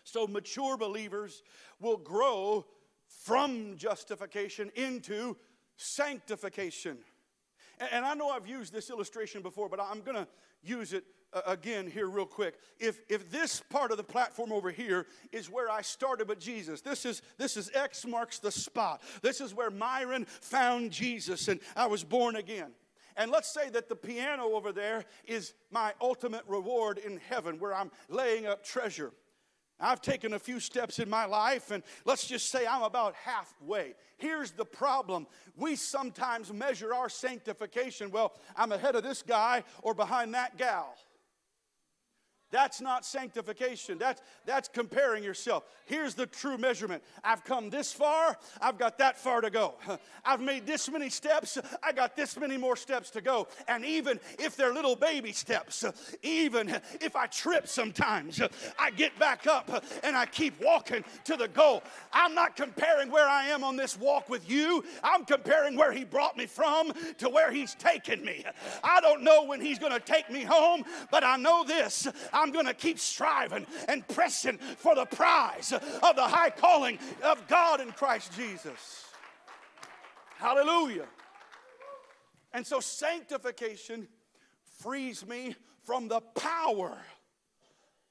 So 0.03 0.27
mature 0.27 0.77
believers 0.77 1.41
will 1.79 1.97
grow 1.97 2.65
from 3.07 3.77
justification 3.77 4.71
into 4.75 5.38
sanctification. 5.77 6.97
And 7.91 8.05
I 8.05 8.13
know 8.13 8.29
I've 8.29 8.47
used 8.47 8.73
this 8.73 8.89
illustration 8.89 9.41
before, 9.41 9.69
but 9.69 9.79
I'm 9.79 10.01
going 10.01 10.17
to 10.17 10.27
use 10.61 10.91
it 10.91 11.05
uh, 11.31 11.41
again 11.47 11.89
here 11.89 12.07
real 12.09 12.25
quick. 12.25 12.55
If 12.79 12.99
if 13.07 13.31
this 13.31 13.61
part 13.69 13.91
of 13.91 13.97
the 13.97 14.03
platform 14.03 14.51
over 14.51 14.71
here 14.71 15.05
is 15.31 15.49
where 15.49 15.69
I 15.69 15.81
started 15.81 16.27
with 16.27 16.39
Jesus, 16.39 16.81
this 16.81 17.05
is 17.05 17.21
this 17.38 17.55
is 17.55 17.71
X 17.73 18.05
marks 18.05 18.39
the 18.39 18.51
spot. 18.51 19.01
This 19.21 19.39
is 19.39 19.53
where 19.53 19.69
Myron 19.69 20.25
found 20.25 20.91
Jesus 20.91 21.47
and 21.47 21.61
I 21.75 21.88
was 21.88 22.03
born 22.03 22.35
again. 22.35 22.71
And 23.17 23.31
let's 23.31 23.51
say 23.51 23.69
that 23.69 23.89
the 23.89 23.95
piano 23.95 24.53
over 24.53 24.71
there 24.71 25.05
is 25.25 25.53
my 25.71 25.93
ultimate 26.01 26.43
reward 26.47 26.97
in 26.97 27.19
heaven 27.29 27.59
where 27.59 27.73
I'm 27.73 27.91
laying 28.09 28.45
up 28.45 28.63
treasure. 28.63 29.11
I've 29.79 30.01
taken 30.01 30.33
a 30.33 30.39
few 30.39 30.59
steps 30.59 30.99
in 30.99 31.09
my 31.09 31.25
life, 31.25 31.71
and 31.71 31.83
let's 32.03 32.27
just 32.27 32.49
say 32.49 32.67
I'm 32.67 32.83
about 32.83 33.15
halfway. 33.15 33.93
Here's 34.17 34.51
the 34.51 34.65
problem 34.65 35.25
we 35.55 35.75
sometimes 35.77 36.51
measure 36.51 36.93
our 36.93 37.07
sanctification 37.07 38.11
well, 38.11 38.33
I'm 38.57 38.73
ahead 38.73 38.95
of 38.95 39.03
this 39.03 39.21
guy 39.21 39.63
or 39.81 39.93
behind 39.93 40.33
that 40.33 40.57
gal. 40.57 40.95
That's 42.51 42.81
not 42.81 43.05
sanctification. 43.05 43.97
That's, 43.97 44.21
that's 44.45 44.67
comparing 44.67 45.23
yourself. 45.23 45.65
Here's 45.85 46.15
the 46.15 46.25
true 46.25 46.57
measurement 46.57 47.03
I've 47.23 47.43
come 47.43 47.69
this 47.69 47.93
far, 47.93 48.37
I've 48.61 48.77
got 48.77 48.97
that 48.97 49.17
far 49.17 49.41
to 49.41 49.49
go. 49.49 49.75
I've 50.25 50.41
made 50.41 50.65
this 50.65 50.89
many 50.89 51.09
steps, 51.09 51.57
I 51.83 51.91
got 51.91 52.15
this 52.15 52.37
many 52.37 52.57
more 52.57 52.75
steps 52.75 53.11
to 53.11 53.21
go. 53.21 53.47
And 53.67 53.85
even 53.85 54.19
if 54.39 54.55
they're 54.55 54.73
little 54.73 54.95
baby 54.95 55.31
steps, 55.31 55.85
even 56.23 56.79
if 57.01 57.15
I 57.15 57.27
trip 57.27 57.67
sometimes, 57.67 58.41
I 58.79 58.91
get 58.91 59.17
back 59.19 59.45
up 59.45 59.83
and 60.03 60.15
I 60.15 60.25
keep 60.25 60.59
walking 60.61 61.03
to 61.25 61.35
the 61.35 61.47
goal. 61.47 61.83
I'm 62.11 62.33
not 62.33 62.55
comparing 62.55 63.11
where 63.11 63.27
I 63.27 63.45
am 63.47 63.63
on 63.63 63.75
this 63.75 63.97
walk 63.97 64.29
with 64.29 64.49
you, 64.49 64.83
I'm 65.03 65.25
comparing 65.25 65.75
where 65.75 65.91
He 65.91 66.03
brought 66.03 66.37
me 66.37 66.47
from 66.47 66.93
to 67.19 67.29
where 67.29 67.51
He's 67.51 67.75
taken 67.75 68.23
me. 68.25 68.43
I 68.83 69.01
don't 69.01 69.23
know 69.23 69.43
when 69.43 69.61
He's 69.61 69.77
going 69.77 69.93
to 69.93 69.99
take 69.99 70.29
me 70.31 70.43
home, 70.43 70.83
but 71.11 71.23
I 71.23 71.37
know 71.37 71.63
this. 71.63 72.07
I'm 72.39 72.51
going 72.51 72.65
to 72.65 72.74
keep 72.74 73.00
striving 73.00 73.67
and 73.88 74.08
pressing 74.08 74.58
for 74.58 74.96
the 74.96 75.05
prize 75.05 75.74
of 75.74 76.15
the 76.15 76.27
high 76.27 76.50
calling 76.50 76.98
of 77.22 77.46
God 77.48 77.81
in 77.81 77.91
Christ 77.91 78.31
Jesus. 78.36 79.05
Hallelujah. 80.38 81.08
And 82.53 82.65
so 82.65 82.79
sanctification 82.79 84.08
frees 84.79 85.27
me 85.27 85.55
from 85.84 86.08
the 86.08 86.22
power. 86.22 86.98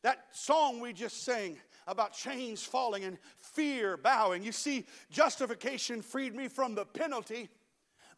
That 0.03 0.27
song 0.33 0.81
we 0.81 0.93
just 0.93 1.25
sang 1.25 1.59
about 1.87 2.13
chains 2.13 2.63
falling 2.63 3.05
and 3.05 3.19
fear 3.39 3.97
bowing. 3.97 4.45
You 4.45 4.53
see, 4.53 4.85
justification 5.11 6.03
freed 6.03 6.35
me 6.35 6.49
from 6.49 6.75
the 6.75 6.85
penalty, 6.85 7.49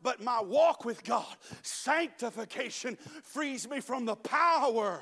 but 0.03 0.21
my 0.21 0.43
walk 0.43 0.85
with 0.85 1.05
God, 1.05 1.37
sanctification, 1.63 2.97
frees 3.23 3.69
me 3.69 3.81
from 3.81 4.07
the 4.07 4.17
power 4.17 5.01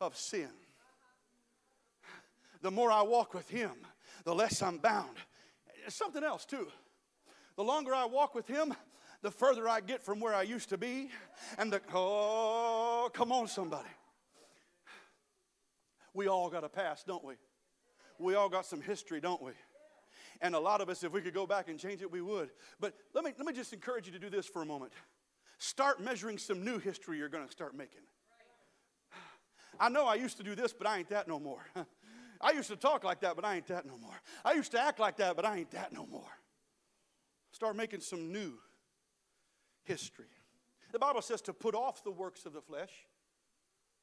of 0.00 0.16
sin. 0.16 0.50
The 2.62 2.70
more 2.70 2.90
I 2.90 3.02
walk 3.02 3.34
with 3.34 3.48
Him, 3.48 3.72
the 4.24 4.34
less 4.34 4.62
I'm 4.62 4.78
bound. 4.78 5.16
Something 5.88 6.24
else, 6.24 6.44
too. 6.44 6.68
The 7.56 7.64
longer 7.64 7.94
I 7.94 8.04
walk 8.04 8.34
with 8.34 8.46
Him, 8.46 8.74
the 9.22 9.30
further 9.30 9.68
I 9.68 9.80
get 9.80 10.02
from 10.02 10.20
where 10.20 10.34
I 10.34 10.42
used 10.42 10.68
to 10.70 10.78
be. 10.78 11.10
And 11.56 11.72
the, 11.72 11.80
oh, 11.94 13.10
come 13.12 13.32
on, 13.32 13.48
somebody. 13.48 13.88
We 16.14 16.26
all 16.28 16.50
got 16.50 16.64
a 16.64 16.68
past, 16.68 17.06
don't 17.06 17.24
we? 17.24 17.34
We 18.18 18.34
all 18.34 18.48
got 18.48 18.66
some 18.66 18.80
history, 18.80 19.20
don't 19.20 19.42
we? 19.42 19.52
And 20.40 20.54
a 20.54 20.58
lot 20.58 20.80
of 20.80 20.88
us, 20.88 21.02
if 21.02 21.12
we 21.12 21.20
could 21.20 21.34
go 21.34 21.46
back 21.46 21.68
and 21.68 21.78
change 21.78 22.02
it, 22.02 22.10
we 22.10 22.20
would. 22.20 22.50
But 22.80 22.94
let 23.14 23.24
me, 23.24 23.32
let 23.36 23.46
me 23.46 23.52
just 23.52 23.72
encourage 23.72 24.06
you 24.06 24.12
to 24.12 24.18
do 24.18 24.30
this 24.30 24.46
for 24.46 24.62
a 24.62 24.66
moment. 24.66 24.92
Start 25.58 26.00
measuring 26.00 26.38
some 26.38 26.64
new 26.64 26.78
history 26.78 27.18
you're 27.18 27.28
going 27.28 27.46
to 27.46 27.50
start 27.50 27.76
making. 27.76 28.02
I 29.80 29.88
know 29.88 30.06
I 30.06 30.14
used 30.14 30.36
to 30.38 30.42
do 30.42 30.54
this, 30.54 30.72
but 30.72 30.86
I 30.86 30.98
ain't 30.98 31.08
that 31.10 31.28
no 31.28 31.38
more. 31.38 31.64
I 32.40 32.52
used 32.52 32.68
to 32.68 32.76
talk 32.76 33.04
like 33.04 33.20
that, 33.20 33.36
but 33.36 33.44
I 33.44 33.56
ain't 33.56 33.66
that 33.68 33.86
no 33.86 33.96
more. 33.98 34.14
I 34.44 34.52
used 34.52 34.70
to 34.72 34.80
act 34.80 35.00
like 35.00 35.16
that, 35.16 35.36
but 35.36 35.44
I 35.44 35.56
ain't 35.56 35.70
that 35.72 35.92
no 35.92 36.06
more. 36.06 36.30
Start 37.52 37.76
making 37.76 38.00
some 38.00 38.32
new 38.32 38.52
history. 39.84 40.26
The 40.92 40.98
Bible 40.98 41.22
says 41.22 41.40
to 41.42 41.52
put 41.52 41.74
off 41.74 42.04
the 42.04 42.10
works 42.10 42.46
of 42.46 42.52
the 42.52 42.60
flesh 42.60 42.92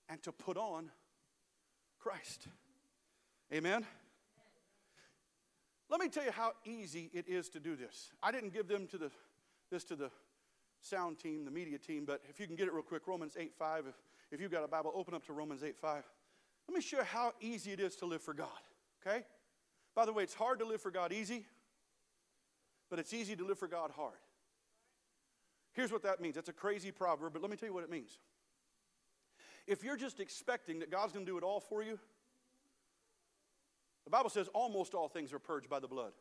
and 0.10 0.22
to 0.24 0.32
put 0.32 0.58
on 0.58 0.92
Christ. 2.00 2.48
Amen? 3.54 3.86
Let 5.90 6.00
me 6.00 6.10
tell 6.10 6.26
you 6.26 6.32
how 6.32 6.54
easy 6.66 7.10
it 7.14 7.28
is 7.28 7.50
to 7.50 7.60
do 7.60 7.76
this. 7.76 8.12
I 8.22 8.32
didn't 8.32 8.54
give 8.54 8.68
them 8.68 8.88
to 8.88 8.98
the, 8.98 9.12
this 9.72 9.84
to 9.86 9.96
the 9.96 10.10
sound 10.82 11.20
team, 11.20 11.46
the 11.46 11.52
media 11.52 11.78
team, 11.78 12.06
but 12.06 12.22
if 12.30 12.40
you 12.40 12.48
can 12.48 12.56
get 12.56 12.68
it 12.68 12.74
real 12.74 12.84
quick, 12.84 13.08
Romans 13.08 13.36
8 13.40 13.54
5. 13.58 13.88
If, 13.88 13.96
if 14.36 14.42
you've 14.42 14.52
got 14.52 14.66
a 14.66 14.68
Bible, 14.68 14.92
open 14.94 15.14
up 15.14 15.26
to 15.28 15.34
Romans 15.34 15.64
8 15.64 15.78
5. 15.78 16.04
Let 16.68 16.76
me 16.76 16.82
show 16.82 16.98
you 16.98 17.04
how 17.04 17.32
easy 17.40 17.72
it 17.72 17.80
is 17.80 17.96
to 17.98 18.06
live 18.06 18.22
for 18.22 18.34
God, 18.34 18.50
okay? 19.02 19.24
By 19.96 20.06
the 20.06 20.12
way, 20.12 20.24
it's 20.24 20.34
hard 20.34 20.60
to 20.60 20.66
live 20.66 20.82
for 20.82 20.92
God 20.92 21.14
easy, 21.14 21.46
but 22.90 23.00
it's 23.00 23.14
easy 23.14 23.36
to 23.38 23.46
live 23.46 23.58
for 23.58 23.70
God 23.70 23.92
hard. 23.92 24.18
Here's 25.72 25.92
what 25.92 26.04
that 26.04 26.20
means. 26.20 26.36
That's 26.36 26.50
a 26.50 26.54
crazy 26.54 26.92
proverb, 26.92 27.32
but 27.32 27.42
let 27.42 27.50
me 27.50 27.56
tell 27.56 27.70
you 27.70 27.74
what 27.74 27.84
it 27.84 27.90
means. 27.90 28.20
If 29.68 29.84
you're 29.84 29.98
just 29.98 30.20
expecting 30.20 30.80
that 30.80 30.92
God's 30.92 31.14
going 31.14 31.26
to 31.26 31.32
do 31.32 31.38
it 31.38 31.44
all 31.44 31.62
for 31.62 31.82
you, 31.82 31.98
the 34.04 34.12
Bible 34.12 34.30
says 34.30 34.50
almost 34.54 34.94
all 34.94 35.08
things 35.08 35.32
are 35.32 35.40
purged 35.40 35.70
by 35.70 35.80
the 35.80 35.88
blood. 35.88 36.12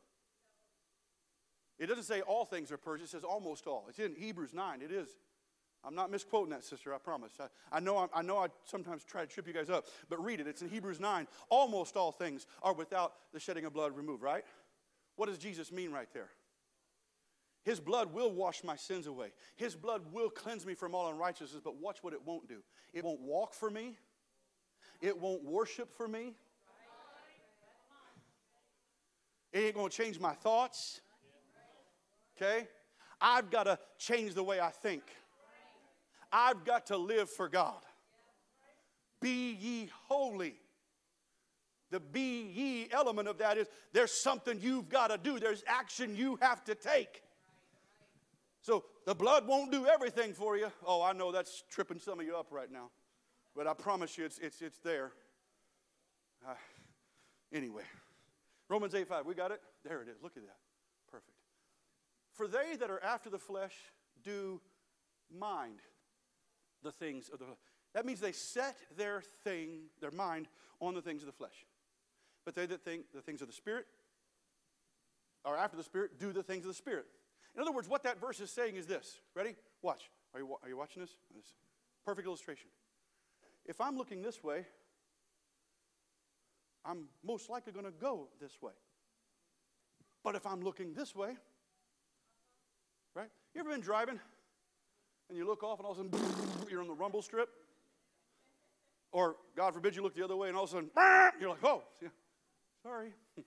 It 1.81 1.87
doesn't 1.87 2.05
say 2.05 2.21
all 2.21 2.45
things 2.45 2.71
are 2.71 2.77
purged, 2.77 3.03
it 3.03 3.09
says 3.09 3.25
almost 3.25 3.67
all. 3.67 3.87
It's 3.89 3.99
in 3.99 4.15
Hebrews 4.15 4.55
9. 4.55 4.83
It 4.83 4.93
is 4.93 5.09
I'm 5.87 5.95
not 5.95 6.11
misquoting 6.11 6.51
that, 6.51 6.65
sister, 6.65 6.95
I 6.95 6.99
promise. 6.99 7.33
I, 7.39 7.47
I, 7.71 7.81
know, 7.81 7.99
I, 7.99 8.07
I 8.15 8.23
know 8.23 8.39
I 8.39 8.49
sometimes 8.65 9.05
try 9.05 9.21
to 9.21 9.27
trip 9.27 9.47
you 9.47 9.53
guys 9.53 9.69
up, 9.69 9.87
but 10.09 10.23
read 10.23 10.41
it. 10.41 10.47
It's 10.47 10.63
in 10.63 10.69
Hebrews 10.69 11.01
9. 11.01 11.27
Almost 11.51 11.97
all 11.97 12.13
things 12.13 12.47
are 12.63 12.73
without 12.73 13.15
the 13.33 13.41
shedding 13.41 13.65
of 13.65 13.73
blood 13.73 13.97
removed, 13.97 14.23
right? 14.23 14.45
What 15.17 15.29
does 15.29 15.39
Jesus 15.39 15.71
mean 15.71 15.93
right 15.93 16.09
there? 16.13 16.31
His 17.65 17.81
blood 17.81 18.13
will 18.13 18.31
wash 18.31 18.63
my 18.63 18.77
sins 18.77 19.07
away. 19.07 19.33
His 19.57 19.75
blood 19.75 20.03
will 20.13 20.29
cleanse 20.29 20.67
me 20.67 20.75
from 20.75 20.95
all 20.95 21.11
unrighteousness, 21.11 21.63
but 21.65 21.77
watch 21.77 22.03
what 22.03 22.13
it 22.13 22.21
won't 22.25 22.49
do. 22.49 22.63
It 22.93 23.05
won't 23.05 23.21
walk 23.21 23.55
for 23.55 23.71
me, 23.71 23.97
it 25.01 25.19
won't 25.19 25.45
worship 25.45 25.93
for 25.93 26.07
me, 26.07 26.35
it 29.53 29.59
ain't 29.59 29.75
gonna 29.75 29.89
change 29.89 30.19
my 30.19 30.35
thoughts. 30.35 31.01
Okay? 32.37 32.67
I've 33.21 33.51
got 33.51 33.65
to 33.65 33.79
change 33.97 34.35
the 34.35 34.43
way 34.43 34.61
I 34.61 34.71
think. 34.71 35.03
I've 36.35 36.65
got 36.65 36.87
to 36.87 36.97
live 36.97 37.31
for 37.31 37.49
God. 37.49 37.81
Be 39.21 39.53
ye 39.53 39.89
holy. 40.09 40.57
The 41.93 42.01
be 42.01 42.43
ye 42.43 42.89
element 42.91 43.29
of 43.29 43.39
that 43.39 43.57
is 43.57 43.69
there's 43.93 44.11
something 44.11 44.59
you've 44.61 44.89
got 44.89 45.09
to 45.09 45.17
do, 45.17 45.39
there's 45.39 45.63
action 45.69 46.17
you 46.17 46.37
have 46.43 46.65
to 46.65 46.75
take. 46.75 47.23
So 48.63 48.85
the 49.07 49.15
blood 49.15 49.47
won't 49.47 49.71
do 49.71 49.87
everything 49.87 50.33
for 50.33 50.57
you. 50.57 50.73
Oh, 50.85 51.03
I 51.03 51.13
know 51.13 51.31
that's 51.31 51.63
tripping 51.71 52.01
some 52.01 52.19
of 52.19 52.27
you 52.27 52.37
up 52.37 52.49
right 52.51 52.71
now, 52.71 52.91
but 53.55 53.69
I 53.69 53.75
promise 53.75 54.19
you 54.19 54.25
it's, 54.25 54.39
it's, 54.39 54.61
it's 54.61 54.79
there. 54.81 55.13
Uh, 56.45 56.55
anyway, 57.53 57.85
Romans 58.69 58.95
8 58.95 59.07
5, 59.07 59.25
we 59.25 59.35
got 59.35 59.53
it? 59.53 59.61
There 59.85 60.03
it 60.03 60.09
is. 60.09 60.17
Look 60.21 60.37
at 60.37 60.43
that. 60.43 60.57
Perfect. 61.09 61.37
For 62.33 62.49
they 62.49 62.75
that 62.81 62.91
are 62.91 63.03
after 63.05 63.31
the 63.31 63.39
flesh 63.39 63.75
do 64.25 64.61
mind 65.39 65.79
the 66.85 66.93
things 66.93 67.29
of 67.29 67.41
the 67.41 67.47
that 67.95 68.05
means 68.05 68.21
they 68.21 68.33
set 68.33 68.77
their 68.97 69.23
thing, 69.45 69.85
their 70.01 70.11
mind 70.11 70.49
on 70.81 70.95
the 70.95 71.03
things 71.03 71.23
of 71.23 71.27
the 71.27 71.33
flesh. 71.33 71.65
But 72.45 72.55
they 72.55 72.67
that 72.67 72.85
think 72.85 73.05
the 73.15 73.23
things 73.23 73.41
of 73.41 73.47
the 73.47 73.55
spirit 73.55 73.87
are 75.45 75.57
after 75.57 75.77
the 75.77 75.85
spirit 75.85 76.19
do 76.19 76.33
the 76.33 76.43
things 76.43 76.65
of 76.65 76.69
the 76.69 76.75
spirit. 76.75 77.07
In 77.55 77.63
other 77.63 77.73
words, 77.73 77.89
what 77.89 78.03
that 78.03 78.21
verse 78.21 78.41
is 78.41 78.51
saying 78.51 78.77
is 78.77 78.87
this. 78.87 79.21
Ready? 79.35 79.55
Watch. 79.81 80.11
Are 80.35 80.41
you, 80.41 80.57
are 80.63 80.69
you 80.69 80.77
watching 80.77 81.03
this? 81.03 81.13
this? 81.35 81.55
Perfect 82.05 82.27
illustration. 82.27 82.69
If 83.65 83.81
I'm 83.81 83.97
looking 83.97 84.23
this 84.23 84.43
way, 84.43 84.67
I'm 86.85 87.05
most 87.25 87.49
likely 87.49 87.73
going 87.73 87.87
to 87.87 87.93
go 87.93 88.29
this 88.41 88.61
way. 88.61 88.73
But 90.25 90.35
if 90.35 90.47
I'm 90.47 90.61
looking 90.63 90.95
this 90.95 91.15
way, 91.15 91.37
right? 93.15 93.29
You 93.55 93.61
ever 93.61 93.71
been 93.71 93.81
driving 93.81 94.19
and 95.29 95.39
you 95.39 95.47
look 95.47 95.63
off 95.63 95.79
and 95.79 95.87
all 95.87 95.93
of 95.93 95.99
a 95.99 96.03
sudden 96.03 96.67
you're 96.71 96.81
on 96.81 96.89
the 96.89 96.95
rumble 96.95 97.23
strip? 97.23 97.49
Or, 99.13 99.37
God 99.57 99.75
forbid, 99.75 99.95
you 99.95 100.03
look 100.03 100.15
the 100.15 100.25
other 100.25 100.37
way 100.37 100.49
and 100.49 100.57
all 100.57 100.65
of 100.65 100.71
a 100.71 100.73
sudden 100.73 100.91
you're 101.41 101.51
like, 101.51 101.65
oh, 101.65 101.83
yeah, 102.03 102.09
sorry. 102.83 103.13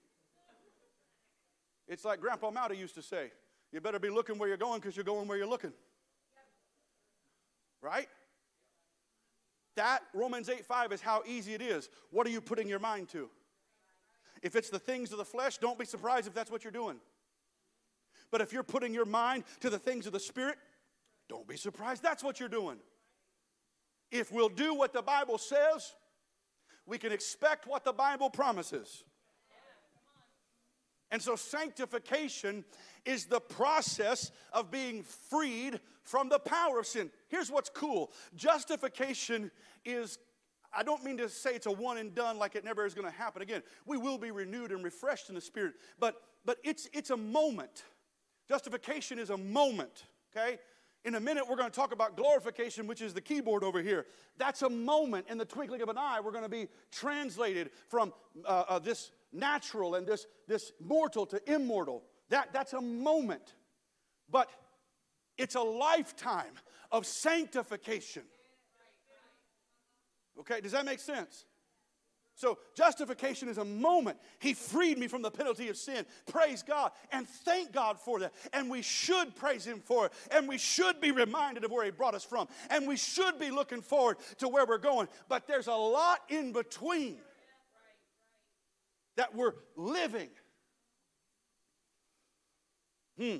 It's 1.89 2.03
like 2.03 2.19
Grandpa 2.19 2.51
Mowdy 2.51 2.75
used 2.75 2.95
to 2.95 3.01
say 3.01 3.31
you 3.71 3.79
better 3.79 3.99
be 3.99 4.09
looking 4.09 4.37
where 4.37 4.49
you're 4.49 4.57
going 4.57 4.79
because 4.79 4.95
you're 4.95 5.05
going 5.05 5.27
where 5.27 5.37
you're 5.37 5.47
looking. 5.47 5.71
Right? 7.81 8.07
That, 9.75 10.01
Romans 10.13 10.49
8 10.49 10.65
5, 10.65 10.91
is 10.91 11.01
how 11.01 11.23
easy 11.25 11.53
it 11.53 11.61
is. 11.61 11.89
What 12.09 12.27
are 12.27 12.29
you 12.29 12.41
putting 12.41 12.67
your 12.67 12.79
mind 12.79 13.09
to? 13.09 13.29
If 14.41 14.55
it's 14.55 14.69
the 14.69 14.79
things 14.79 15.11
of 15.11 15.17
the 15.17 15.25
flesh, 15.25 15.57
don't 15.57 15.79
be 15.79 15.85
surprised 15.85 16.27
if 16.27 16.33
that's 16.33 16.51
what 16.51 16.63
you're 16.63 16.71
doing. 16.71 16.97
But 18.31 18.41
if 18.41 18.51
you're 18.51 18.63
putting 18.63 18.93
your 18.93 19.05
mind 19.05 19.43
to 19.61 19.69
the 19.69 19.79
things 19.79 20.05
of 20.07 20.13
the 20.13 20.19
Spirit, 20.19 20.57
don't 21.29 21.47
be 21.47 21.57
surprised 21.57 22.03
that's 22.03 22.23
what 22.23 22.39
you're 22.39 22.49
doing. 22.49 22.77
If 24.11 24.31
we'll 24.31 24.49
do 24.49 24.73
what 24.73 24.93
the 24.93 25.01
Bible 25.01 25.37
says, 25.37 25.93
we 26.85 26.97
can 26.97 27.11
expect 27.11 27.67
what 27.67 27.83
the 27.83 27.93
Bible 27.93 28.29
promises. 28.29 29.03
And 31.11 31.21
so, 31.21 31.35
sanctification 31.35 32.65
is 33.05 33.25
the 33.25 33.39
process 33.39 34.31
of 34.51 34.69
being 34.69 35.03
freed 35.03 35.79
from 36.03 36.27
the 36.29 36.39
power 36.39 36.79
of 36.79 36.85
sin. 36.85 37.09
Here's 37.29 37.49
what's 37.49 37.69
cool 37.69 38.11
justification 38.35 39.51
is, 39.85 40.19
I 40.73 40.83
don't 40.83 41.03
mean 41.03 41.17
to 41.17 41.29
say 41.29 41.51
it's 41.51 41.65
a 41.65 41.71
one 41.71 41.97
and 41.97 42.13
done 42.13 42.37
like 42.37 42.55
it 42.55 42.65
never 42.65 42.85
is 42.85 42.93
going 42.93 43.09
to 43.09 43.17
happen 43.17 43.41
again. 43.41 43.63
We 43.85 43.97
will 43.97 44.17
be 44.17 44.31
renewed 44.31 44.71
and 44.71 44.83
refreshed 44.83 45.29
in 45.29 45.35
the 45.35 45.41
Spirit, 45.41 45.75
but, 45.97 46.21
but 46.45 46.57
it's, 46.63 46.89
it's 46.91 47.09
a 47.09 47.17
moment. 47.17 47.83
Justification 48.49 49.17
is 49.17 49.29
a 49.29 49.37
moment, 49.37 50.05
okay? 50.35 50.59
In 51.07 51.15
a 51.15 51.21
minute, 51.21 51.47
we're 51.47 51.55
going 51.55 51.71
to 51.71 51.75
talk 51.75 51.93
about 51.93 52.17
glorification, 52.17 52.85
which 52.85 53.01
is 53.01 53.13
the 53.13 53.21
keyboard 53.21 53.63
over 53.63 53.81
here. 53.81 54.05
That's 54.37 54.61
a 54.61 54.69
moment 54.69 55.27
in 55.29 55.37
the 55.37 55.45
twinkling 55.45 55.81
of 55.81 55.87
an 55.87 55.97
eye. 55.97 56.19
We're 56.19 56.33
going 56.33 56.43
to 56.43 56.49
be 56.49 56.67
translated 56.91 57.69
from 57.87 58.11
uh, 58.43 58.65
uh, 58.67 58.79
this 58.79 59.11
natural 59.31 59.95
and 59.95 60.05
this, 60.05 60.27
this 60.49 60.73
mortal 60.81 61.25
to 61.27 61.41
immortal. 61.49 62.03
That, 62.27 62.51
that's 62.51 62.73
a 62.73 62.81
moment. 62.81 63.53
But 64.29 64.49
it's 65.37 65.55
a 65.55 65.61
lifetime 65.61 66.51
of 66.91 67.05
sanctification. 67.05 68.23
Okay, 70.41 70.59
does 70.59 70.73
that 70.73 70.83
make 70.83 70.99
sense? 70.99 71.45
So, 72.37 72.59
justification 72.75 73.49
is 73.49 73.57
a 73.57 73.65
moment. 73.65 74.19
He 74.37 74.53
freed 74.53 74.99
me 74.99 75.07
from 75.07 75.23
the 75.23 75.31
penalty 75.31 75.69
of 75.69 75.75
sin. 75.75 76.05
Praise 76.27 76.61
God 76.61 76.91
and 77.11 77.27
thank 77.27 77.71
God 77.71 77.99
for 77.99 78.19
that. 78.19 78.31
And 78.53 78.69
we 78.69 78.83
should 78.83 79.35
praise 79.35 79.65
Him 79.65 79.81
for 79.83 80.05
it. 80.05 80.13
And 80.29 80.47
we 80.47 80.59
should 80.59 81.01
be 81.01 81.09
reminded 81.09 81.63
of 81.63 81.71
where 81.71 81.83
He 81.83 81.89
brought 81.89 82.13
us 82.13 82.23
from. 82.23 82.47
And 82.69 82.87
we 82.87 82.95
should 82.95 83.39
be 83.39 83.49
looking 83.49 83.81
forward 83.81 84.17
to 84.37 84.47
where 84.47 84.67
we're 84.67 84.77
going. 84.77 85.07
But 85.27 85.47
there's 85.47 85.65
a 85.65 85.73
lot 85.73 86.19
in 86.29 86.51
between 86.51 87.17
that 89.15 89.33
we're 89.33 89.55
living. 89.75 90.29
Hmm. 93.19 93.37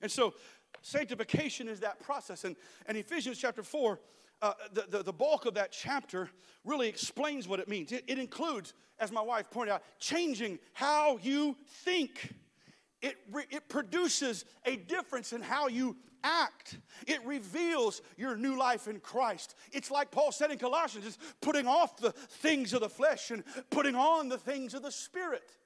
And 0.00 0.08
so, 0.08 0.34
sanctification 0.82 1.66
is 1.66 1.80
that 1.80 1.98
process. 1.98 2.44
And, 2.44 2.54
and 2.86 2.96
Ephesians 2.96 3.38
chapter 3.38 3.64
4 3.64 3.98
uh, 4.42 4.52
the, 4.72 4.84
the, 4.88 5.02
the, 5.02 5.12
bulk 5.12 5.46
of 5.46 5.54
that 5.54 5.72
chapter 5.72 6.28
really 6.64 6.88
explains 6.88 7.48
what 7.48 7.60
it 7.60 7.68
means. 7.68 7.92
It, 7.92 8.04
it 8.06 8.18
includes, 8.18 8.74
as 8.98 9.10
my 9.10 9.22
wife 9.22 9.50
pointed 9.50 9.72
out, 9.72 9.82
changing 9.98 10.58
how 10.72 11.18
you 11.22 11.56
think. 11.84 12.34
It, 13.02 13.16
re, 13.30 13.44
it 13.50 13.68
produces 13.68 14.44
a 14.64 14.76
difference 14.76 15.32
in 15.32 15.42
how 15.42 15.68
you 15.68 15.96
act. 16.24 16.78
It 17.06 17.24
reveals 17.24 18.02
your 18.16 18.36
new 18.36 18.58
life 18.58 18.88
in 18.88 19.00
Christ. 19.00 19.54
It's 19.72 19.90
like 19.90 20.10
Paul 20.10 20.32
said 20.32 20.50
in 20.50 20.58
Colossians, 20.58 21.06
it's 21.06 21.18
putting 21.40 21.66
off 21.66 21.96
the 21.98 22.12
things 22.12 22.72
of 22.72 22.80
the 22.80 22.88
flesh 22.88 23.30
and 23.30 23.44
putting 23.70 23.94
on 23.94 24.28
the 24.28 24.38
things 24.38 24.74
of 24.74 24.82
the 24.82 24.90
Spirit. 24.90 25.56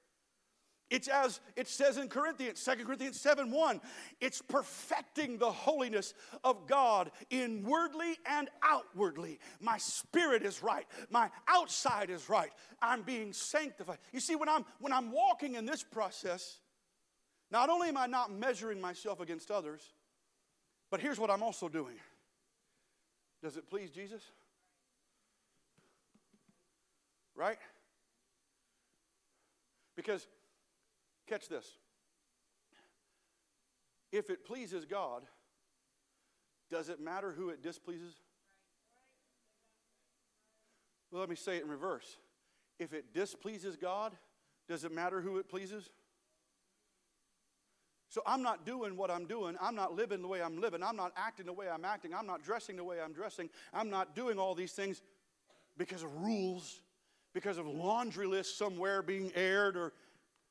It's 0.90 1.06
as 1.06 1.38
it 1.54 1.68
says 1.68 1.98
in 1.98 2.08
Corinthians, 2.08 2.62
2 2.64 2.84
Corinthians 2.84 3.20
7 3.20 3.50
1, 3.50 3.80
it's 4.20 4.42
perfecting 4.42 5.38
the 5.38 5.50
holiness 5.50 6.14
of 6.42 6.66
God 6.66 7.12
inwardly 7.30 8.18
and 8.26 8.48
outwardly. 8.62 9.38
My 9.60 9.78
spirit 9.78 10.42
is 10.42 10.64
right, 10.64 10.86
my 11.08 11.30
outside 11.46 12.10
is 12.10 12.28
right. 12.28 12.50
I'm 12.82 13.02
being 13.02 13.32
sanctified. 13.32 13.98
You 14.12 14.18
see, 14.18 14.34
when 14.34 14.48
I'm 14.48 14.64
when 14.80 14.92
I'm 14.92 15.12
walking 15.12 15.54
in 15.54 15.64
this 15.64 15.84
process, 15.84 16.58
not 17.52 17.70
only 17.70 17.88
am 17.88 17.96
I 17.96 18.06
not 18.06 18.32
measuring 18.32 18.80
myself 18.80 19.20
against 19.20 19.52
others, 19.52 19.82
but 20.90 21.00
here's 21.00 21.20
what 21.20 21.30
I'm 21.30 21.42
also 21.42 21.68
doing. 21.68 21.96
Does 23.44 23.56
it 23.56 23.70
please 23.70 23.90
Jesus? 23.90 24.22
Right? 27.36 27.58
Because 29.96 30.26
Catch 31.30 31.48
this. 31.48 31.78
If 34.10 34.30
it 34.30 34.44
pleases 34.44 34.84
God, 34.84 35.22
does 36.68 36.88
it 36.88 37.00
matter 37.00 37.30
who 37.30 37.50
it 37.50 37.62
displeases? 37.62 38.16
Well, 41.12 41.20
let 41.20 41.30
me 41.30 41.36
say 41.36 41.58
it 41.58 41.62
in 41.62 41.70
reverse. 41.70 42.16
If 42.80 42.92
it 42.92 43.14
displeases 43.14 43.76
God, 43.76 44.12
does 44.68 44.82
it 44.82 44.90
matter 44.90 45.20
who 45.20 45.38
it 45.38 45.48
pleases? 45.48 45.88
So 48.08 48.22
I'm 48.26 48.42
not 48.42 48.66
doing 48.66 48.96
what 48.96 49.08
I'm 49.08 49.26
doing. 49.26 49.56
I'm 49.60 49.76
not 49.76 49.94
living 49.94 50.22
the 50.22 50.28
way 50.28 50.42
I'm 50.42 50.60
living. 50.60 50.82
I'm 50.82 50.96
not 50.96 51.12
acting 51.16 51.46
the 51.46 51.52
way 51.52 51.68
I'm 51.68 51.84
acting. 51.84 52.12
I'm 52.12 52.26
not 52.26 52.42
dressing 52.42 52.74
the 52.74 52.82
way 52.82 52.96
I'm 53.00 53.12
dressing. 53.12 53.48
I'm 53.72 53.88
not 53.88 54.16
doing 54.16 54.36
all 54.36 54.56
these 54.56 54.72
things 54.72 55.00
because 55.78 56.02
of 56.02 56.12
rules, 56.16 56.80
because 57.32 57.56
of 57.56 57.68
laundry 57.68 58.26
lists 58.26 58.58
somewhere 58.58 59.00
being 59.00 59.30
aired 59.36 59.76
or 59.76 59.92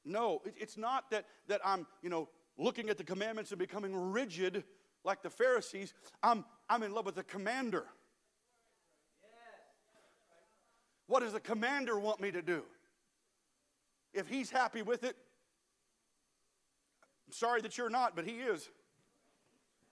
no, 0.09 0.41
it's 0.57 0.77
not 0.77 1.09
that, 1.11 1.25
that 1.47 1.61
I'm, 1.63 1.85
you 2.01 2.09
know, 2.09 2.27
looking 2.57 2.89
at 2.89 2.97
the 2.97 3.03
commandments 3.03 3.51
and 3.51 3.59
becoming 3.59 3.95
rigid 3.95 4.63
like 5.03 5.21
the 5.21 5.29
Pharisees. 5.29 5.93
I'm, 6.21 6.43
I'm 6.69 6.83
in 6.83 6.93
love 6.93 7.05
with 7.05 7.15
the 7.15 7.23
commander. 7.23 7.85
What 11.07 11.21
does 11.21 11.33
the 11.33 11.39
commander 11.39 11.97
want 11.97 12.19
me 12.19 12.31
to 12.31 12.41
do? 12.41 12.63
If 14.13 14.27
he's 14.27 14.49
happy 14.49 14.81
with 14.81 15.03
it, 15.03 15.15
I'm 17.27 17.33
sorry 17.33 17.61
that 17.61 17.77
you're 17.77 17.89
not, 17.89 18.15
but 18.15 18.25
he 18.25 18.33
is. 18.33 18.69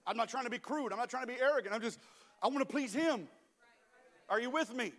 I'm 0.06 0.16
not 0.16 0.28
trying 0.28 0.44
to 0.44 0.50
be 0.50 0.58
crude. 0.58 0.92
I'm 0.92 0.98
not 0.98 1.10
trying 1.10 1.26
to 1.26 1.32
be 1.32 1.40
arrogant. 1.40 1.74
I'm 1.74 1.80
just, 1.80 1.98
I 2.42 2.48
want 2.48 2.60
to 2.60 2.64
please 2.64 2.92
him. 2.92 3.28
Are 4.28 4.40
you 4.40 4.50
with 4.50 4.74
me? 4.74 4.92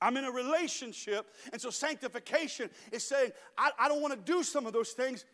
I'm 0.00 0.16
in 0.16 0.24
a 0.24 0.30
relationship. 0.30 1.26
And 1.52 1.60
so 1.60 1.70
sanctification 1.70 2.70
is 2.92 3.02
saying, 3.04 3.32
I, 3.56 3.70
I 3.78 3.88
don't 3.88 4.00
want 4.00 4.14
to 4.14 4.32
do 4.32 4.42
some 4.42 4.66
of 4.66 4.72
those 4.72 4.90
things 4.90 5.24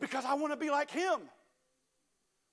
because 0.00 0.24
I 0.24 0.34
want 0.34 0.52
to 0.52 0.58
be 0.58 0.70
like 0.70 0.90
Him. 0.90 1.20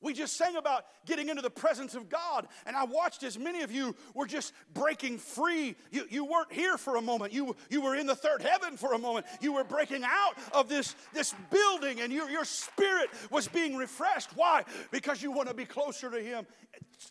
We 0.02 0.14
just 0.14 0.38
sang 0.38 0.56
about 0.56 0.86
getting 1.08 1.30
into 1.30 1.42
the 1.42 1.50
presence 1.50 1.96
of 1.96 2.10
God, 2.10 2.48
and 2.68 2.76
I 2.76 2.84
watched 2.84 3.24
as 3.24 3.40
many 3.40 3.62
of 3.62 3.72
you 3.72 3.96
were 4.14 4.28
just 4.28 4.54
breaking 4.74 5.18
free. 5.18 5.76
You, 5.90 6.06
you 6.10 6.26
weren't 6.26 6.54
here 6.54 6.78
for 6.78 6.98
a 6.98 7.02
moment, 7.02 7.34
you, 7.34 7.56
you 7.72 7.82
were 7.82 7.96
in 7.96 8.06
the 8.06 8.16
third 8.16 8.44
heaven 8.44 8.78
for 8.78 8.94
a 8.94 9.00
moment. 9.00 9.26
You 9.42 9.54
were 9.54 9.64
breaking 9.64 10.04
out 10.04 10.34
of 10.54 10.70
this, 10.70 10.96
this 11.14 11.34
building, 11.50 12.02
and 12.02 12.14
your, 12.14 12.30
your 12.30 12.46
spirit 12.46 13.10
was 13.32 13.48
being 13.48 13.78
refreshed. 13.78 14.30
Why? 14.36 14.64
Because 14.92 15.24
you 15.24 15.32
want 15.32 15.48
to 15.48 15.56
be 15.56 15.66
closer 15.66 16.12
to 16.12 16.22
Him. 16.22 16.46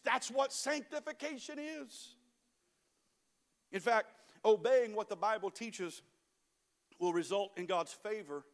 That's 0.05 0.31
what 0.31 0.53
sanctification 0.53 1.59
is. 1.59 2.14
In 3.73 3.81
fact, 3.81 4.13
obeying 4.45 4.95
what 4.95 5.09
the 5.09 5.17
Bible 5.17 5.51
teaches 5.51 6.03
will 6.99 7.13
result 7.13 7.53
in 7.57 7.67
God's 7.67 7.93
favor 7.93 8.45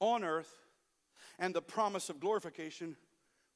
on 0.00 0.24
earth 0.24 0.52
and 1.38 1.54
the 1.54 1.62
promise 1.62 2.08
of 2.08 2.20
glorification 2.20 2.96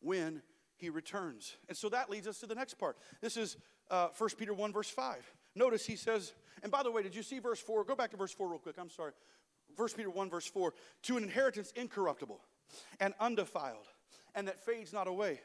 when 0.01 0.43
he 0.77 0.91
returns. 0.91 1.57
And 1.69 1.77
so 1.77 1.89
that 1.89 2.11
leads 2.11 2.27
us 2.27 2.39
to 2.41 2.47
the 2.47 2.55
next 2.55 2.75
part. 2.75 2.97
This 3.21 3.37
is 3.37 3.57
uh, 3.91 4.09
1 4.17 4.31
Peter 4.39 4.53
1, 4.53 4.73
verse 4.73 4.91
5. 4.91 5.33
Notice 5.55 5.87
he 5.87 5.97
says, 5.97 6.35
and 6.63 6.71
by 6.71 6.83
the 6.83 6.91
way, 6.91 7.03
did 7.03 7.15
you 7.15 7.23
see 7.23 7.39
verse 7.39 7.61
4? 7.61 7.85
Go 7.85 7.95
back 7.95 8.11
to 8.11 8.17
verse 8.17 8.33
4 8.33 8.49
real 8.49 8.59
quick. 8.59 8.77
I'm 8.79 8.91
sorry. 8.91 9.13
1 9.77 9.89
Peter 9.97 10.11
1, 10.11 10.31
verse 10.31 10.47
4 10.47 10.73
to 11.03 11.17
an 11.17 11.23
inheritance 11.23 11.73
incorruptible 11.77 12.41
and 13.01 13.15
undefiled, 13.21 13.87
and 14.35 14.49
that 14.49 14.59
fades 14.59 14.93
not 14.93 15.07
away. 15.07 15.41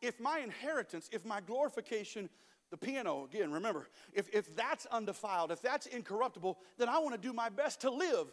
If 0.00 0.20
my 0.20 0.38
inheritance, 0.38 1.08
if 1.12 1.24
my 1.24 1.40
glorification, 1.40 2.28
the 2.70 2.76
piano, 2.76 3.24
again, 3.24 3.50
remember, 3.50 3.88
if, 4.12 4.28
if 4.34 4.54
that's 4.54 4.86
undefiled, 4.86 5.50
if 5.50 5.62
that's 5.62 5.86
incorruptible, 5.86 6.58
then 6.76 6.88
I 6.88 6.98
want 6.98 7.14
to 7.14 7.20
do 7.20 7.32
my 7.32 7.48
best 7.48 7.80
to 7.82 7.90
live 7.90 8.26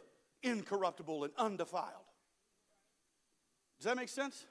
incorruptible 0.44 1.24
and 1.24 1.34
undefiled. 1.38 2.06
Does 3.78 3.86
that 3.86 3.98
make 3.98 4.10
sense? 4.10 4.46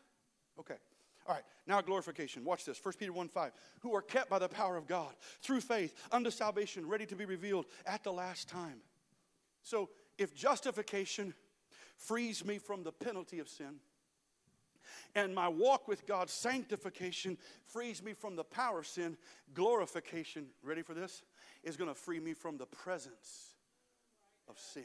Okay. 0.58 0.76
All 1.26 1.34
right, 1.34 1.44
now 1.66 1.80
glorification. 1.80 2.44
Watch 2.44 2.64
this. 2.64 2.78
1 2.82 2.94
Peter 2.98 3.12
1 3.12 3.28
5. 3.28 3.52
Who 3.80 3.94
are 3.94 4.02
kept 4.02 4.28
by 4.28 4.38
the 4.38 4.48
power 4.48 4.76
of 4.76 4.86
God 4.86 5.14
through 5.40 5.60
faith 5.60 5.94
unto 6.12 6.30
salvation, 6.30 6.86
ready 6.86 7.06
to 7.06 7.16
be 7.16 7.24
revealed 7.24 7.66
at 7.86 8.04
the 8.04 8.12
last 8.12 8.48
time. 8.48 8.80
So, 9.62 9.88
if 10.18 10.34
justification 10.34 11.32
frees 11.96 12.44
me 12.44 12.58
from 12.58 12.82
the 12.82 12.92
penalty 12.92 13.38
of 13.38 13.48
sin, 13.48 13.76
and 15.14 15.34
my 15.34 15.48
walk 15.48 15.88
with 15.88 16.06
God, 16.06 16.30
sanctification, 16.30 17.38
frees 17.66 18.02
me 18.02 18.12
from 18.12 18.36
the 18.36 18.44
power 18.44 18.80
of 18.80 18.86
sin, 18.86 19.16
glorification, 19.54 20.46
ready 20.62 20.82
for 20.82 20.94
this, 20.94 21.22
is 21.62 21.76
going 21.76 21.88
to 21.88 21.94
free 21.94 22.20
me 22.20 22.32
from 22.32 22.58
the 22.58 22.66
presence 22.66 23.54
of 24.48 24.58
sin. 24.58 24.84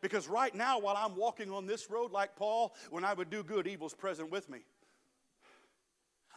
Because 0.00 0.28
right 0.28 0.54
now, 0.54 0.78
while 0.78 0.96
I'm 0.98 1.16
walking 1.16 1.50
on 1.50 1.66
this 1.66 1.90
road 1.90 2.12
like 2.12 2.36
Paul, 2.36 2.74
when 2.90 3.04
I 3.04 3.14
would 3.14 3.30
do 3.30 3.42
good, 3.42 3.66
evil's 3.66 3.94
present 3.94 4.30
with 4.30 4.50
me. 4.50 4.60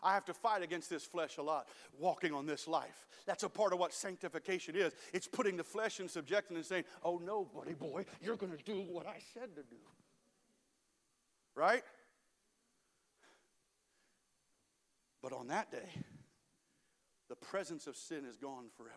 I 0.02 0.14
have 0.14 0.26
to 0.26 0.34
fight 0.34 0.62
against 0.62 0.90
this 0.90 1.04
flesh 1.04 1.38
a 1.38 1.42
lot, 1.42 1.68
walking 2.00 2.34
on 2.34 2.46
this 2.46 2.68
life. 2.68 3.08
That's 3.26 3.44
a 3.44 3.50
part 3.50 3.74
of 3.74 3.80
what 3.80 3.94
sanctification 3.94 4.76
is. 4.76 4.94
It's 5.14 5.28
putting 5.28 5.58
the 5.58 5.64
flesh 5.64 6.00
in 6.00 6.08
subjection 6.08 6.56
and 6.56 6.66
saying, 6.66 6.86
Oh, 7.04 7.18
no, 7.18 7.44
buddy 7.44 7.74
boy, 7.74 8.06
you're 8.22 8.38
going 8.38 8.56
to 8.56 8.64
do 8.64 8.86
what 8.90 9.06
I 9.06 9.18
said 9.34 9.56
to 9.56 9.64
do. 9.64 9.82
Right? 11.56 11.84
But 15.28 15.36
on 15.36 15.48
that 15.48 15.70
day, 15.70 15.90
the 17.28 17.36
presence 17.36 17.86
of 17.86 17.98
sin 17.98 18.24
is 18.24 18.38
gone 18.38 18.68
forever. 18.78 18.96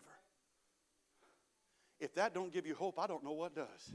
If 1.99 2.15
that 2.15 2.33
don't 2.33 2.53
give 2.53 2.65
you 2.65 2.73
hope, 2.73 2.97
I 2.97 3.05
don't 3.05 3.21
know 3.21 3.33
what 3.33 3.53
does 3.53 3.91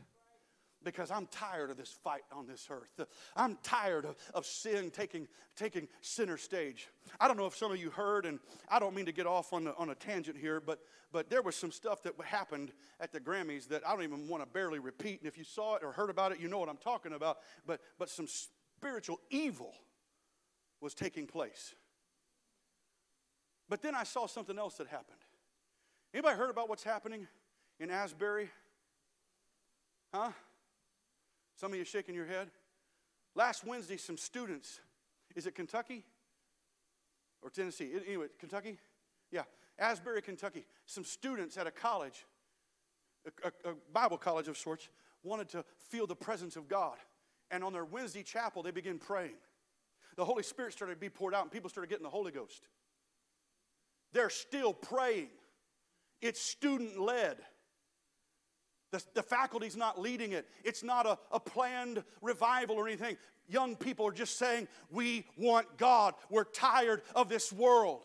because 0.85 1.11
I'm 1.11 1.27
tired 1.29 1.70
of 1.70 1.79
this 1.79 1.88
fight 2.05 2.25
on 2.31 2.46
this 2.46 2.68
earth. 2.70 3.09
I'm 3.35 3.57
tired 3.62 4.05
of, 4.05 4.16
of 4.35 4.44
sin 4.44 4.90
taking, 4.90 5.27
taking 5.57 5.88
center 6.03 6.37
stage. 6.37 6.88
I 7.18 7.27
don't 7.27 7.38
know 7.38 7.46
if 7.46 7.57
some 7.57 7.72
of 7.72 7.79
you 7.79 7.88
heard, 7.88 8.27
and 8.27 8.38
I 8.68 8.81
don't 8.81 8.94
mean 8.94 9.07
to 9.07 9.12
get 9.12 9.27
off 9.27 9.55
on, 9.55 9.64
the, 9.64 9.75
on 9.77 9.88
a 9.88 9.94
tangent 9.94 10.37
here, 10.37 10.61
but, 10.61 10.81
but 11.12 11.31
there 11.31 11.40
was 11.40 11.57
some 11.57 11.72
stuff 11.72 12.03
that 12.03 12.12
happened 12.22 12.70
at 13.01 13.12
the 13.12 13.18
Grammys 13.18 13.66
that 13.68 13.81
I 13.88 13.94
don't 13.94 14.05
even 14.05 14.29
want 14.29 14.42
to 14.42 14.49
barely 14.49 14.79
repeat. 14.79 15.20
And 15.20 15.27
if 15.27 15.38
you 15.38 15.44
saw 15.44 15.77
it 15.77 15.83
or 15.83 15.90
heard 15.90 16.11
about 16.11 16.33
it, 16.33 16.38
you 16.38 16.49
know 16.49 16.59
what 16.59 16.68
I'm 16.68 16.77
talking 16.77 17.14
about. 17.14 17.38
But, 17.66 17.81
but 17.99 18.11
some 18.11 18.29
spiritual 18.29 19.20
evil 19.31 19.72
was 20.83 20.92
taking 20.92 21.27
place. 21.27 21.75
But 23.69 23.83
then 23.83 23.95
I 23.95 24.05
saw 24.05 24.27
something 24.27 24.59
else 24.59 24.75
that 24.75 24.87
happened. 24.87 25.19
Anybody 26.15 26.37
heard 26.37 26.51
about 26.51 26.69
what's 26.69 26.85
happening 26.85 27.27
in 27.81 27.91
Asbury? 27.91 28.49
Huh? 30.15 30.31
Some 31.57 31.73
of 31.73 31.79
you 31.79 31.85
shaking 31.85 32.15
your 32.15 32.27
head. 32.27 32.49
Last 33.35 33.67
Wednesday, 33.67 33.97
some 33.97 34.17
students, 34.17 34.81
is 35.35 35.47
it 35.47 35.55
Kentucky 35.55 36.05
or 37.43 37.51
Tennessee? 37.51 37.91
Anyway, 38.07 38.27
Kentucky? 38.39 38.79
Yeah, 39.31 39.43
Asbury, 39.79 40.23
Kentucky. 40.23 40.65
Some 40.87 41.05
students 41.05 41.59
at 41.59 41.67
a 41.67 41.71
college, 41.71 42.25
a, 43.27 43.49
a, 43.69 43.73
a 43.73 43.75
Bible 43.93 44.17
college 44.17 44.49
of 44.49 44.57
sorts, 44.57 44.89
wanted 45.23 45.49
to 45.51 45.65
feel 45.91 46.07
the 46.07 46.17
presence 46.17 46.57
of 46.57 46.69
God. 46.69 46.97
And 47.51 47.63
on 47.63 47.73
their 47.73 47.85
Wednesday 47.85 48.23
chapel, 48.23 48.63
they 48.63 48.71
began 48.71 48.99
praying. 48.99 49.37
The 50.17 50.25
Holy 50.25 50.43
Spirit 50.43 50.73
started 50.73 50.95
to 50.95 51.01
be 51.01 51.11
poured 51.11 51.35
out, 51.35 51.43
and 51.43 51.51
people 51.51 51.69
started 51.69 51.91
getting 51.91 52.05
the 52.05 52.11
Holy 52.11 52.33
Ghost. 52.33 52.63
They're 54.17 54.31
still 54.31 54.73
praying. 54.73 55.29
It's 56.23 56.41
student 56.41 56.99
led. 56.99 57.37
The, 58.91 59.05
the 59.13 59.23
faculty's 59.23 59.77
not 59.77 60.01
leading 60.01 60.33
it. 60.33 60.49
It's 60.65 60.83
not 60.83 61.05
a, 61.05 61.19
a 61.31 61.39
planned 61.39 62.03
revival 62.23 62.77
or 62.77 62.89
anything. 62.89 63.19
Young 63.47 63.77
people 63.77 64.07
are 64.07 64.13
just 64.13 64.39
saying, 64.39 64.69
We 64.91 65.27
want 65.37 65.77
God. 65.77 66.15
We're 66.31 66.45
tired 66.45 67.03
of 67.15 67.29
this 67.29 67.53
world. 67.53 68.05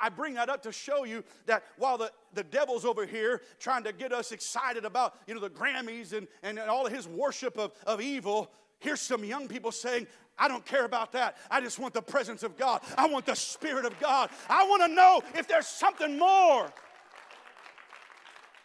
I 0.00 0.08
bring 0.08 0.32
that 0.34 0.48
up 0.48 0.62
to 0.62 0.72
show 0.72 1.04
you 1.04 1.24
that 1.44 1.62
while 1.76 1.98
the, 1.98 2.10
the 2.32 2.42
devil's 2.42 2.86
over 2.86 3.04
here 3.04 3.42
trying 3.60 3.84
to 3.84 3.92
get 3.92 4.14
us 4.14 4.32
excited 4.32 4.86
about, 4.86 5.14
you 5.26 5.34
know, 5.34 5.40
the 5.40 5.50
Grammys 5.50 6.14
and, 6.14 6.26
and 6.42 6.58
all 6.58 6.86
of 6.86 6.92
his 6.92 7.06
worship 7.06 7.58
of, 7.58 7.72
of 7.86 8.00
evil, 8.00 8.50
here's 8.78 9.02
some 9.02 9.24
young 9.24 9.46
people 9.46 9.72
saying, 9.72 10.06
I 10.38 10.48
don't 10.48 10.64
care 10.64 10.84
about 10.84 11.12
that. 11.12 11.36
I 11.50 11.60
just 11.60 11.78
want 11.78 11.94
the 11.94 12.02
presence 12.02 12.42
of 12.42 12.56
God. 12.56 12.82
I 12.98 13.06
want 13.06 13.26
the 13.26 13.34
Spirit 13.34 13.84
of 13.84 13.98
God. 13.98 14.30
I 14.48 14.66
want 14.68 14.82
to 14.82 14.88
know 14.88 15.22
if 15.34 15.48
there's 15.48 15.66
something 15.66 16.18
more. 16.18 16.70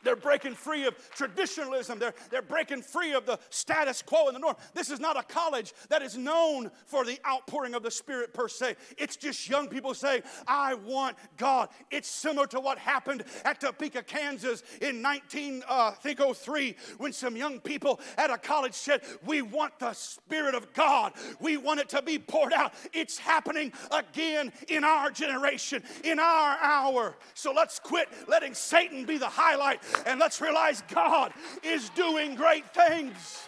They're 0.03 0.15
breaking 0.15 0.55
free 0.55 0.85
of 0.85 0.95
traditionalism. 1.11 1.99
They're, 1.99 2.13
they're 2.29 2.41
breaking 2.41 2.81
free 2.81 3.13
of 3.13 3.25
the 3.25 3.39
status 3.49 4.01
quo 4.01 4.27
in 4.27 4.33
the 4.33 4.39
norm. 4.39 4.55
This 4.73 4.89
is 4.89 4.99
not 4.99 5.17
a 5.17 5.23
college 5.23 5.73
that 5.89 6.01
is 6.01 6.17
known 6.17 6.71
for 6.85 7.05
the 7.05 7.19
outpouring 7.27 7.73
of 7.73 7.83
the 7.83 7.91
Spirit 7.91 8.33
per 8.33 8.47
se. 8.47 8.75
It's 8.97 9.15
just 9.15 9.49
young 9.49 9.67
people 9.67 9.93
saying, 9.93 10.23
I 10.47 10.75
want 10.75 11.17
God. 11.37 11.69
It's 11.89 12.09
similar 12.09 12.47
to 12.47 12.59
what 12.59 12.77
happened 12.77 13.23
at 13.45 13.59
Topeka, 13.61 14.03
Kansas 14.03 14.63
in 14.81 15.01
19, 15.01 15.63
uh, 15.67 15.91
think 15.91 16.19
03, 16.19 16.75
when 16.97 17.13
some 17.13 17.35
young 17.35 17.59
people 17.59 17.99
at 18.17 18.29
a 18.29 18.37
college 18.37 18.73
said, 18.73 19.01
We 19.25 19.41
want 19.41 19.79
the 19.79 19.93
Spirit 19.93 20.55
of 20.55 20.73
God. 20.73 21.13
We 21.39 21.57
want 21.57 21.79
it 21.79 21.89
to 21.89 22.01
be 22.01 22.19
poured 22.19 22.53
out. 22.53 22.73
It's 22.93 23.17
happening 23.17 23.73
again 23.91 24.51
in 24.67 24.83
our 24.83 25.11
generation, 25.11 25.83
in 26.03 26.19
our 26.19 26.57
hour. 26.61 27.15
So 27.33 27.51
let's 27.51 27.79
quit 27.79 28.07
letting 28.27 28.53
Satan 28.53 29.05
be 29.05 29.17
the 29.17 29.29
highlight 29.29 29.81
and 30.05 30.19
let's 30.19 30.41
realize 30.41 30.83
God 30.93 31.33
is 31.63 31.89
doing 31.89 32.35
great 32.35 32.73
things. 32.73 33.47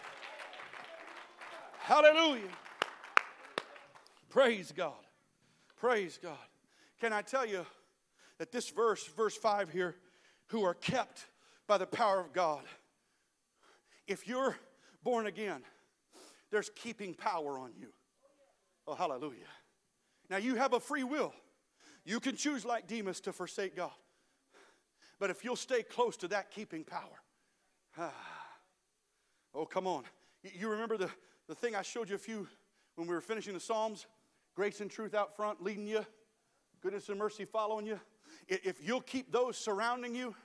Hallelujah. 1.80 2.42
Praise 4.30 4.72
God. 4.76 4.94
Praise 5.78 6.18
God. 6.22 6.38
Can 7.00 7.12
I 7.12 7.22
tell 7.22 7.46
you 7.46 7.66
that 8.40 8.52
this 8.52 8.70
verse, 8.70 9.06
verse 9.06 9.36
5 9.36 9.70
here, 9.70 9.96
who 10.48 10.64
are 10.64 10.74
kept 10.74 11.28
by 11.68 11.78
the 11.78 11.86
power 11.86 12.20
of 12.20 12.34
God, 12.34 12.64
if 14.08 14.28
you're 14.28 14.56
born 15.04 15.28
again, 15.28 15.62
there's 16.52 16.70
keeping 16.70 17.14
power 17.14 17.58
on 17.60 17.72
you. 17.78 17.88
Oh, 18.88 18.96
hallelujah. 18.96 19.48
Now 20.30 20.38
you 20.38 20.56
have 20.56 20.74
a 20.74 20.80
free 20.80 21.04
will. 21.04 21.34
You 22.06 22.20
can 22.20 22.36
choose, 22.36 22.66
like 22.66 22.88
Demas, 22.88 23.20
to 23.22 23.34
forsake 23.34 23.76
God. 23.76 23.92
But 25.19 25.30
if 25.30 25.43
you'll 25.43 25.56
stay 25.56 25.84
close 25.84 26.17
to 26.17 26.28
that 26.30 26.52
keeping 26.52 26.84
power, 26.84 27.21
oh, 29.56 29.65
come 29.65 29.88
on. 29.88 30.04
You 30.43 30.69
remember 30.69 30.97
the, 30.97 31.10
the 31.47 31.56
thing 31.56 31.76
I 31.76 31.82
showed 31.82 32.10
you 32.10 32.15
a 32.15 32.19
few 32.19 32.47
when 32.95 33.08
we 33.08 33.13
were 33.13 33.21
finishing 33.21 33.54
the 33.54 33.60
Psalms? 33.60 34.08
Grace 34.56 34.82
and 34.82 34.91
truth 34.91 35.15
out 35.15 35.36
front, 35.36 35.63
leading 35.63 35.88
you, 35.88 36.06
goodness 36.82 37.10
and 37.10 37.17
mercy 37.17 37.45
following 37.45 37.86
you. 37.86 37.99
If 38.47 38.86
you'll 38.86 39.02
keep 39.02 39.32
those 39.32 39.58
surrounding 39.58 40.13
you, 40.13 40.36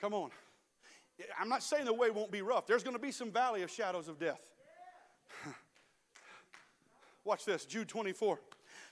come 0.00 0.12
on. 0.12 0.30
I'm 1.40 1.48
not 1.48 1.62
saying 1.62 1.86
the 1.86 1.94
way 1.94 2.10
won't 2.10 2.30
be 2.30 2.42
rough. 2.42 2.66
There's 2.66 2.82
going 2.82 2.96
to 2.96 3.02
be 3.02 3.10
some 3.10 3.30
valley 3.30 3.62
of 3.62 3.70
shadows 3.70 4.08
of 4.08 4.18
death. 4.18 4.40
Watch 7.24 7.44
this, 7.44 7.64
Jude 7.64 7.88
24. 7.88 8.38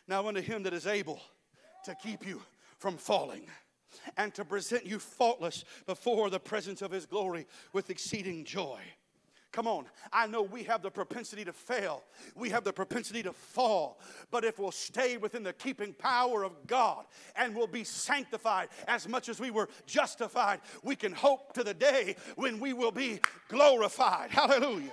Now 0.08 0.26
unto 0.26 0.40
him 0.40 0.62
that 0.62 0.72
is 0.72 0.86
able 0.86 1.20
to 1.84 1.94
keep 1.94 2.26
you 2.26 2.40
from 2.78 2.96
falling 2.96 3.46
and 4.16 4.34
to 4.34 4.44
present 4.44 4.86
you 4.86 4.98
faultless 4.98 5.64
before 5.86 6.30
the 6.30 6.40
presence 6.40 6.82
of 6.82 6.90
his 6.90 7.06
glory 7.06 7.46
with 7.72 7.90
exceeding 7.90 8.44
joy. 8.44 8.80
Come 9.54 9.68
on. 9.68 9.86
I 10.12 10.26
know 10.26 10.42
we 10.42 10.64
have 10.64 10.82
the 10.82 10.90
propensity 10.90 11.44
to 11.44 11.52
fail. 11.52 12.02
We 12.34 12.50
have 12.50 12.64
the 12.64 12.72
propensity 12.72 13.22
to 13.22 13.32
fall. 13.32 14.00
But 14.32 14.44
if 14.44 14.58
we'll 14.58 14.72
stay 14.72 15.16
within 15.16 15.44
the 15.44 15.52
keeping 15.52 15.92
power 15.92 16.42
of 16.42 16.66
God 16.66 17.04
and 17.36 17.54
we'll 17.54 17.68
be 17.68 17.84
sanctified 17.84 18.70
as 18.88 19.06
much 19.06 19.28
as 19.28 19.38
we 19.38 19.52
were 19.52 19.68
justified, 19.86 20.58
we 20.82 20.96
can 20.96 21.12
hope 21.12 21.52
to 21.52 21.62
the 21.62 21.72
day 21.72 22.16
when 22.34 22.58
we 22.58 22.72
will 22.72 22.90
be 22.90 23.20
glorified. 23.48 24.32
Hallelujah. 24.32 24.90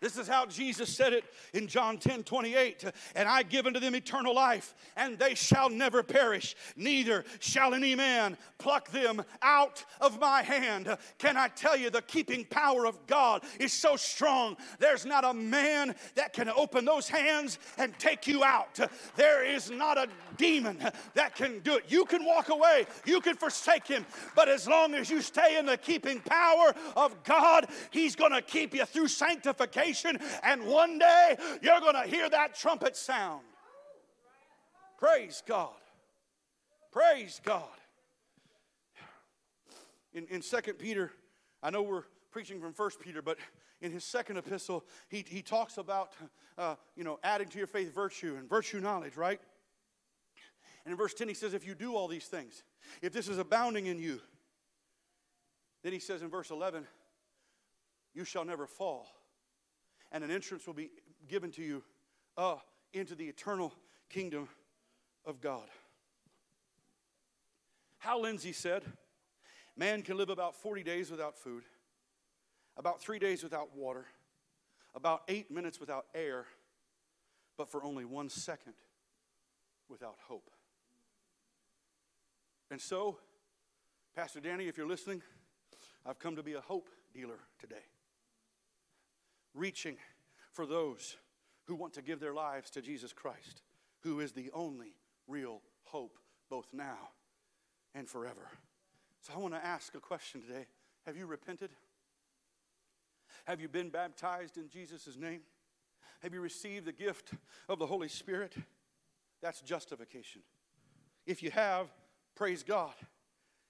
This 0.00 0.16
is 0.16 0.26
how 0.26 0.46
Jesus 0.46 0.88
said 0.88 1.12
it 1.12 1.24
in 1.52 1.66
John 1.66 1.98
10 1.98 2.22
28. 2.22 2.84
And 3.14 3.28
I 3.28 3.42
give 3.42 3.66
unto 3.66 3.78
them 3.78 3.94
eternal 3.94 4.34
life, 4.34 4.74
and 4.96 5.18
they 5.18 5.34
shall 5.34 5.68
never 5.68 6.02
perish, 6.02 6.56
neither 6.74 7.24
shall 7.38 7.74
any 7.74 7.94
man 7.94 8.38
pluck 8.58 8.90
them 8.90 9.22
out 9.42 9.84
of 10.00 10.18
my 10.18 10.42
hand. 10.42 10.96
Can 11.18 11.36
I 11.36 11.48
tell 11.48 11.76
you, 11.76 11.90
the 11.90 12.02
keeping 12.02 12.46
power 12.46 12.86
of 12.86 13.06
God 13.06 13.44
is 13.58 13.74
so 13.74 13.96
strong, 13.96 14.56
there's 14.78 15.04
not 15.04 15.24
a 15.24 15.34
man 15.34 15.94
that 16.14 16.32
can 16.32 16.48
open 16.48 16.86
those 16.86 17.08
hands 17.08 17.58
and 17.76 17.96
take 17.98 18.26
you 18.26 18.42
out. 18.42 18.80
There 19.16 19.44
is 19.44 19.70
not 19.70 19.98
a 19.98 20.08
demon 20.38 20.78
that 21.12 21.34
can 21.36 21.58
do 21.60 21.74
it. 21.74 21.84
You 21.88 22.06
can 22.06 22.24
walk 22.24 22.48
away, 22.48 22.86
you 23.04 23.20
can 23.20 23.36
forsake 23.36 23.86
him, 23.86 24.06
but 24.34 24.48
as 24.48 24.66
long 24.66 24.94
as 24.94 25.10
you 25.10 25.20
stay 25.20 25.58
in 25.58 25.66
the 25.66 25.76
keeping 25.76 26.20
power 26.20 26.74
of 26.96 27.22
God, 27.24 27.66
he's 27.90 28.16
going 28.16 28.32
to 28.32 28.40
keep 28.40 28.74
you 28.74 28.86
through 28.86 29.08
sanctification 29.08 29.89
and 30.42 30.64
one 30.66 30.98
day 30.98 31.36
you're 31.62 31.80
going 31.80 31.94
to 31.94 32.08
hear 32.08 32.28
that 32.28 32.54
trumpet 32.54 32.96
sound. 32.96 33.42
Praise 34.98 35.42
God. 35.46 35.70
Praise 36.92 37.40
God. 37.44 37.64
In, 40.12 40.26
in 40.26 40.42
2 40.42 40.74
Peter, 40.74 41.12
I 41.62 41.70
know 41.70 41.82
we're 41.82 42.04
preaching 42.30 42.60
from 42.60 42.72
1 42.72 42.90
Peter, 43.00 43.22
but 43.22 43.38
in 43.80 43.92
his 43.92 44.04
second 44.04 44.36
epistle, 44.36 44.84
he, 45.08 45.24
he 45.26 45.40
talks 45.40 45.78
about, 45.78 46.12
uh, 46.58 46.74
you 46.96 47.04
know, 47.04 47.18
adding 47.22 47.48
to 47.48 47.58
your 47.58 47.66
faith 47.66 47.94
virtue 47.94 48.36
and 48.38 48.48
virtue 48.48 48.80
knowledge, 48.80 49.16
right? 49.16 49.40
And 50.84 50.92
in 50.92 50.98
verse 50.98 51.14
10, 51.14 51.28
he 51.28 51.34
says, 51.34 51.54
if 51.54 51.66
you 51.66 51.74
do 51.74 51.94
all 51.94 52.08
these 52.08 52.26
things, 52.26 52.62
if 53.02 53.12
this 53.12 53.28
is 53.28 53.38
abounding 53.38 53.86
in 53.86 53.98
you, 53.98 54.20
then 55.82 55.92
he 55.92 55.98
says 55.98 56.22
in 56.22 56.28
verse 56.28 56.50
11, 56.50 56.86
you 58.12 58.24
shall 58.24 58.44
never 58.44 58.66
fall 58.66 59.06
and 60.12 60.24
an 60.24 60.30
entrance 60.30 60.66
will 60.66 60.74
be 60.74 60.90
given 61.28 61.50
to 61.52 61.62
you 61.62 61.82
uh, 62.36 62.56
into 62.92 63.14
the 63.14 63.28
eternal 63.28 63.72
kingdom 64.08 64.48
of 65.24 65.40
God. 65.40 65.68
Hal 67.98 68.22
Lindsey 68.22 68.52
said, 68.52 68.82
Man 69.76 70.02
can 70.02 70.16
live 70.16 70.30
about 70.30 70.56
40 70.56 70.82
days 70.82 71.10
without 71.10 71.36
food, 71.36 71.64
about 72.76 73.00
three 73.00 73.18
days 73.18 73.42
without 73.42 73.76
water, 73.76 74.06
about 74.94 75.22
eight 75.28 75.50
minutes 75.50 75.78
without 75.78 76.06
air, 76.14 76.46
but 77.56 77.70
for 77.70 77.84
only 77.84 78.04
one 78.04 78.28
second 78.28 78.74
without 79.88 80.16
hope. 80.26 80.50
And 82.70 82.80
so, 82.80 83.18
Pastor 84.14 84.40
Danny, 84.40 84.68
if 84.68 84.76
you're 84.76 84.88
listening, 84.88 85.22
I've 86.06 86.18
come 86.18 86.36
to 86.36 86.42
be 86.42 86.54
a 86.54 86.60
hope 86.60 86.88
dealer 87.12 87.38
today 87.58 87.89
reaching 89.54 89.96
for 90.52 90.66
those 90.66 91.16
who 91.64 91.74
want 91.74 91.94
to 91.94 92.02
give 92.02 92.20
their 92.20 92.34
lives 92.34 92.70
to 92.70 92.82
Jesus 92.82 93.12
Christ, 93.12 93.62
who 94.00 94.20
is 94.20 94.32
the 94.32 94.50
only 94.52 94.94
real 95.28 95.62
hope, 95.84 96.18
both 96.48 96.66
now 96.72 97.10
and 97.94 98.08
forever. 98.08 98.48
So 99.20 99.32
I 99.34 99.38
want 99.38 99.54
to 99.54 99.64
ask 99.64 99.94
a 99.94 100.00
question 100.00 100.42
today 100.42 100.66
Have 101.06 101.16
you 101.16 101.26
repented? 101.26 101.70
Have 103.44 103.60
you 103.60 103.68
been 103.68 103.88
baptized 103.88 104.56
in 104.56 104.68
Jesus' 104.68 105.16
name? 105.16 105.40
Have 106.22 106.34
you 106.34 106.40
received 106.40 106.84
the 106.86 106.92
gift 106.92 107.32
of 107.68 107.78
the 107.78 107.86
Holy 107.86 108.08
Spirit? 108.08 108.54
That's 109.40 109.60
justification. 109.62 110.42
If 111.26 111.42
you 111.42 111.50
have, 111.50 111.88
praise 112.34 112.62
God. 112.62 112.92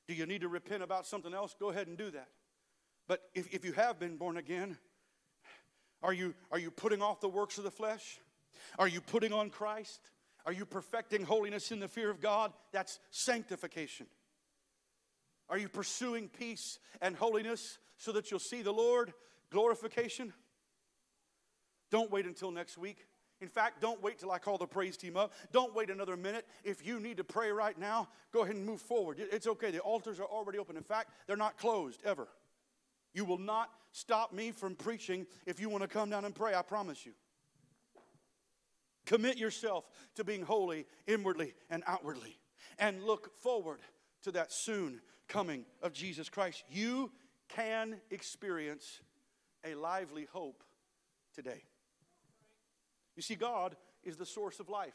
Do 0.09 0.15
you 0.15 0.27
need 0.27 0.41
to 0.41 0.49
repent 0.49 0.83
about 0.83 1.07
something 1.07 1.33
else? 1.33 1.55
Go 1.59 1.71
ahead 1.71 1.87
and 1.87 1.97
do 1.97 2.11
that. 2.11 2.29
But 3.07 3.23
if, 3.35 3.53
if 3.55 3.65
you 3.65 3.73
have 3.73 3.99
been 4.01 4.17
born 4.17 4.37
again, 4.37 4.77
are 6.03 6.13
you, 6.13 6.35
are 6.51 6.59
you 6.59 6.71
putting 6.71 7.03
off 7.03 7.21
the 7.21 7.29
works 7.29 7.59
of 7.59 7.65
the 7.65 7.71
flesh? 7.71 8.19
Are 8.79 8.89
you 8.89 9.01
putting 9.01 9.33
on 9.33 9.51
Christ? 9.51 10.01
Are 10.47 10.53
you 10.53 10.65
perfecting 10.65 11.25
holiness 11.25 11.71
in 11.71 11.81
the 11.81 11.89
fear 11.89 12.11
of 12.11 12.21
God? 12.21 12.53
That's 12.73 12.99
sanctification. 13.11 14.07
Are 15.49 15.59
you 15.59 15.69
pursuing 15.69 16.29
peace 16.29 16.79
and 17.03 17.17
holiness 17.17 17.79
so 17.99 18.13
that 18.13 18.31
you'll 18.31 18.41
see 18.41 18.63
the 18.63 18.73
Lord? 18.73 19.13
Glorification. 19.51 20.33
Don't 21.91 22.11
wait 22.11 22.25
until 22.25 22.51
next 22.51 22.79
week. 22.79 23.07
In 23.41 23.49
fact, 23.49 23.81
don't 23.81 24.03
wait 24.03 24.19
till 24.19 24.31
I 24.31 24.39
call 24.39 24.59
the 24.59 24.67
praise 24.67 24.97
team 24.97 25.17
up. 25.17 25.33
Don't 25.51 25.75
wait 25.75 25.91
another 25.91 26.17
minute. 26.17 26.47
If 26.63 26.87
you 26.87 27.01
need 27.01 27.17
to 27.17 27.25
pray 27.25 27.51
right 27.51 27.79
now, 27.79 28.09
go 28.33 28.43
ahead 28.43 28.55
and 28.55 28.65
move 28.65 28.81
forward. 28.81 29.17
It's 29.19 29.47
okay. 29.47 29.71
The 29.71 29.81
altars 29.81 30.21
are 30.21 30.27
already 30.27 30.59
open. 30.59 30.77
In 30.77 30.83
fact, 30.83 31.11
they're 31.27 31.37
not 31.37 31.57
closed 31.57 32.01
ever. 32.05 32.29
You 33.13 33.25
will 33.25 33.39
not 33.39 33.71
stop 33.93 34.33
me 34.33 34.51
from 34.51 34.75
preaching 34.75 35.27
if 35.47 35.61
you 35.61 35.69
want 35.69 35.83
to 35.83 35.89
come 35.89 36.11
down 36.11 36.25
and 36.25 36.35
pray, 36.35 36.55
I 36.55 36.63
promise 36.63 37.05
you. 37.05 37.13
Commit 39.07 39.39
yourself 39.39 39.91
to 40.15 40.25
being 40.25 40.43
holy 40.43 40.87
inwardly 41.07 41.55
and 41.69 41.83
outwardly 41.87 42.39
and 42.79 43.03
look 43.03 43.37
forward 43.43 43.81
to 44.23 44.33
that 44.33 44.53
soon 44.53 45.01
coming 45.29 45.65
of 45.83 45.93
Jesus 45.93 46.29
Christ. 46.29 46.63
You 46.71 47.11
can 47.49 47.97
experience 48.11 49.01
a 49.65 49.75
lively 49.75 50.29
hope 50.33 50.63
today. 51.35 51.65
You 53.17 53.23
see, 53.23 53.35
God 53.35 53.77
is 54.05 54.17
the 54.17 54.27
source 54.27 54.61
of 54.61 54.69
life. 54.69 54.95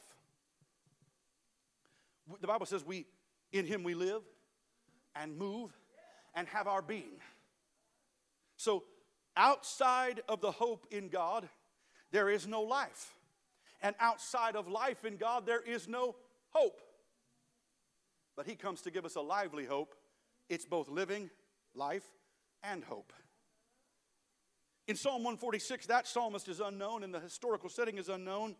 The 2.42 2.48
Bible 2.48 2.66
says 2.66 2.84
we 2.84 3.06
in 3.52 3.66
him 3.66 3.84
we 3.84 3.94
live 3.94 4.24
and 5.16 5.38
move 5.38 5.72
and 6.34 6.48
have 6.48 6.68
our 6.68 6.82
being. 6.82 7.20
So, 8.66 8.84
outside 9.38 10.24
of 10.28 10.42
the 10.42 10.50
hope 10.50 10.88
in 10.90 11.10
God, 11.10 11.48
there 12.12 12.32
is 12.32 12.48
no 12.48 12.64
life. 12.64 13.14
And 13.80 13.96
outside 14.00 14.56
of 14.56 14.68
life 14.68 15.06
in 15.06 15.18
God, 15.18 15.46
there 15.46 15.62
is 15.62 15.88
no 15.88 16.16
hope. 16.50 16.82
But 18.36 18.48
He 18.48 18.56
comes 18.56 18.82
to 18.82 18.90
give 18.90 19.06
us 19.06 19.18
a 19.18 19.22
lively 19.22 19.66
hope. 19.66 19.94
It's 20.50 20.66
both 20.66 20.90
living 20.90 21.30
life 21.76 22.08
and 22.64 22.84
hope. 22.84 23.14
In 24.88 24.96
Psalm 24.96 25.24
146, 25.24 25.86
that 25.86 26.08
psalmist 26.08 26.48
is 26.48 26.60
unknown 26.60 27.04
and 27.04 27.14
the 27.14 27.20
historical 27.20 27.70
setting 27.70 28.00
is 28.00 28.10
unknown, 28.10 28.56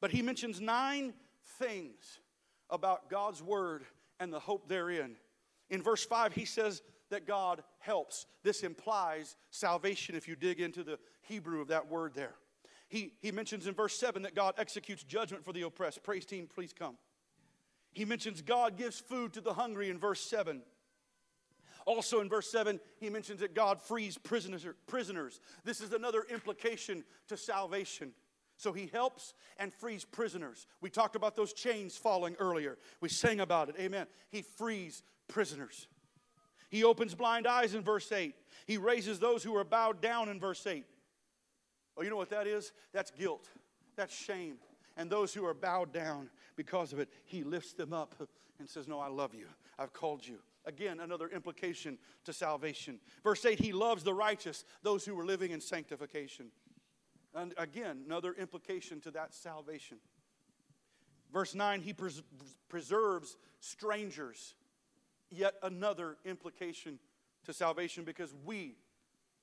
but 0.00 0.12
he 0.12 0.22
mentions 0.22 0.60
nine 0.60 1.14
things 1.58 2.20
about 2.68 3.10
God's 3.10 3.42
word 3.42 3.82
and 4.20 4.32
the 4.32 4.38
hope 4.38 4.68
therein. 4.68 5.16
In 5.68 5.82
verse 5.82 6.04
5, 6.04 6.32
he 6.32 6.44
says, 6.44 6.82
that 7.10 7.26
God 7.26 7.62
helps. 7.78 8.26
This 8.42 8.62
implies 8.62 9.36
salvation 9.50 10.14
if 10.14 10.26
you 10.26 10.36
dig 10.36 10.60
into 10.60 10.82
the 10.82 10.98
Hebrew 11.22 11.60
of 11.60 11.68
that 11.68 11.88
word 11.88 12.12
there. 12.14 12.34
He, 12.88 13.12
he 13.20 13.30
mentions 13.30 13.66
in 13.66 13.74
verse 13.74 13.96
7 13.96 14.22
that 14.22 14.34
God 14.34 14.54
executes 14.58 15.04
judgment 15.04 15.44
for 15.44 15.52
the 15.52 15.62
oppressed. 15.62 16.02
Praise 16.02 16.24
team, 16.24 16.48
please 16.52 16.72
come. 16.72 16.96
He 17.92 18.04
mentions 18.04 18.42
God 18.42 18.76
gives 18.76 18.98
food 18.98 19.32
to 19.34 19.40
the 19.40 19.52
hungry 19.52 19.90
in 19.90 19.98
verse 19.98 20.20
7. 20.20 20.62
Also 21.86 22.20
in 22.20 22.28
verse 22.28 22.50
7, 22.50 22.78
he 22.98 23.10
mentions 23.10 23.40
that 23.40 23.54
God 23.54 23.80
frees 23.80 24.18
prisoners. 24.18 24.66
prisoners. 24.86 25.40
This 25.64 25.80
is 25.80 25.92
another 25.92 26.24
implication 26.30 27.04
to 27.28 27.36
salvation. 27.36 28.12
So 28.56 28.72
he 28.72 28.90
helps 28.92 29.34
and 29.56 29.72
frees 29.72 30.04
prisoners. 30.04 30.66
We 30.80 30.90
talked 30.90 31.16
about 31.16 31.34
those 31.34 31.52
chains 31.52 31.96
falling 31.96 32.36
earlier. 32.38 32.76
We 33.00 33.08
sang 33.08 33.40
about 33.40 33.70
it. 33.70 33.76
Amen. 33.78 34.06
He 34.30 34.42
frees 34.42 35.02
prisoners. 35.28 35.88
He 36.70 36.84
opens 36.84 37.14
blind 37.14 37.46
eyes 37.46 37.74
in 37.74 37.82
verse 37.82 38.10
8. 38.10 38.34
He 38.66 38.78
raises 38.78 39.18
those 39.18 39.42
who 39.42 39.56
are 39.56 39.64
bowed 39.64 40.00
down 40.00 40.28
in 40.28 40.38
verse 40.38 40.64
8. 40.66 40.84
Oh, 41.96 42.02
you 42.02 42.10
know 42.10 42.16
what 42.16 42.30
that 42.30 42.46
is? 42.46 42.72
That's 42.92 43.10
guilt. 43.10 43.48
That's 43.96 44.14
shame. 44.14 44.56
And 44.96 45.10
those 45.10 45.34
who 45.34 45.44
are 45.44 45.54
bowed 45.54 45.92
down 45.92 46.30
because 46.56 46.92
of 46.92 47.00
it, 47.00 47.08
he 47.24 47.42
lifts 47.42 47.72
them 47.72 47.92
up 47.92 48.14
and 48.58 48.68
says, 48.68 48.86
No, 48.86 49.00
I 49.00 49.08
love 49.08 49.34
you. 49.34 49.46
I've 49.78 49.92
called 49.92 50.26
you. 50.26 50.38
Again, 50.66 51.00
another 51.00 51.28
implication 51.28 51.98
to 52.24 52.32
salvation. 52.32 53.00
Verse 53.24 53.44
8, 53.44 53.58
he 53.58 53.72
loves 53.72 54.04
the 54.04 54.14
righteous, 54.14 54.64
those 54.82 55.04
who 55.04 55.18
are 55.18 55.24
living 55.24 55.50
in 55.50 55.60
sanctification. 55.60 56.46
And 57.34 57.54
again, 57.56 58.02
another 58.06 58.34
implication 58.34 59.00
to 59.00 59.10
that 59.12 59.34
salvation. 59.34 59.98
Verse 61.32 61.54
9, 61.54 61.80
he 61.80 61.92
pres- 61.92 62.22
preserves 62.68 63.36
strangers 63.60 64.54
yet 65.30 65.54
another 65.62 66.16
implication 66.24 66.98
to 67.44 67.52
salvation 67.52 68.04
because 68.04 68.34
we, 68.44 68.76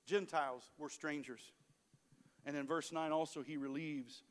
Gentiles, 0.06 0.64
were 0.78 0.90
strangers. 0.90 1.42
And 2.46 2.56
in 2.56 2.68
verse 2.68 2.92
9 2.92 3.12
also, 3.12 3.42
he 3.42 3.58
relieves 3.58 4.24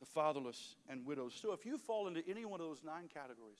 the 0.00 0.06
fatherless, 0.06 0.76
and 0.88 1.04
widows. 1.04 1.36
So 1.40 1.52
if 1.52 1.66
you 1.66 1.76
fall 1.76 2.06
into 2.06 2.22
any 2.28 2.44
one 2.44 2.60
of 2.60 2.66
those 2.66 2.84
nine 2.84 3.08
categories, 3.12 3.58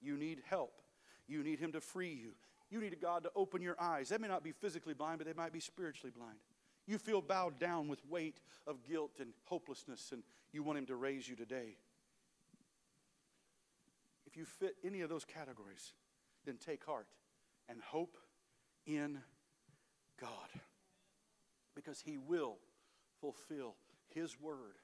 you 0.00 0.16
need 0.16 0.40
help. 0.48 0.80
You 1.26 1.42
need 1.42 1.58
Him 1.58 1.72
to 1.72 1.80
free 1.80 2.12
you. 2.12 2.32
You 2.70 2.80
need 2.80 2.96
God 3.00 3.24
to 3.24 3.30
open 3.36 3.62
your 3.62 3.76
eyes. 3.80 4.08
They 4.08 4.18
may 4.18 4.28
not 4.28 4.42
be 4.42 4.52
physically 4.52 4.94
blind, 4.94 5.18
but 5.18 5.26
they 5.26 5.34
might 5.34 5.52
be 5.52 5.60
spiritually 5.60 6.12
blind. 6.16 6.38
You 6.86 6.98
feel 6.98 7.20
bowed 7.20 7.58
down 7.58 7.88
with 7.88 8.04
weight 8.08 8.40
of 8.66 8.82
guilt 8.82 9.12
and 9.20 9.32
hopelessness, 9.44 10.10
and 10.12 10.22
you 10.52 10.62
want 10.62 10.78
Him 10.78 10.86
to 10.86 10.96
raise 10.96 11.28
you 11.28 11.36
today. 11.36 11.76
If 14.26 14.36
you 14.36 14.44
fit 14.44 14.74
any 14.84 15.02
of 15.02 15.10
those 15.10 15.24
categories, 15.24 15.92
then 16.44 16.56
take 16.56 16.84
heart 16.84 17.08
and 17.68 17.80
hope 17.80 18.16
in 18.86 19.18
God. 20.20 20.48
Because 21.74 22.00
He 22.00 22.18
will 22.18 22.58
fulfill 23.20 23.76
His 24.14 24.38
word 24.40 24.78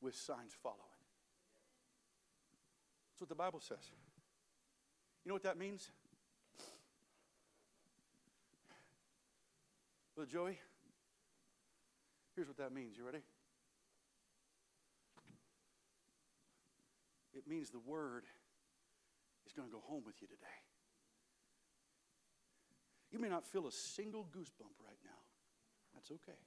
with 0.00 0.14
signs 0.14 0.52
following. 0.62 0.80
That's 3.12 3.20
what 3.20 3.28
the 3.28 3.34
Bible 3.34 3.60
says. 3.60 3.90
You 5.24 5.30
know 5.30 5.34
what 5.34 5.42
that 5.44 5.58
means? 5.58 5.90
Brother 10.14 10.30
Joey, 10.30 10.58
here's 12.34 12.48
what 12.48 12.56
that 12.56 12.72
means. 12.72 12.96
You 12.96 13.04
ready? 13.04 13.22
It 17.34 17.46
means 17.46 17.68
the 17.68 17.78
word 17.78 18.24
going 19.56 19.68
to 19.68 19.72
go 19.72 19.82
home 19.88 20.04
with 20.04 20.20
you 20.20 20.28
today. 20.28 20.60
You 23.10 23.18
may 23.18 23.28
not 23.28 23.46
feel 23.48 23.66
a 23.66 23.72
single 23.72 24.28
goosebump 24.28 24.76
right 24.84 25.00
now. 25.02 25.20
That's 25.94 26.10
okay. 26.10 26.38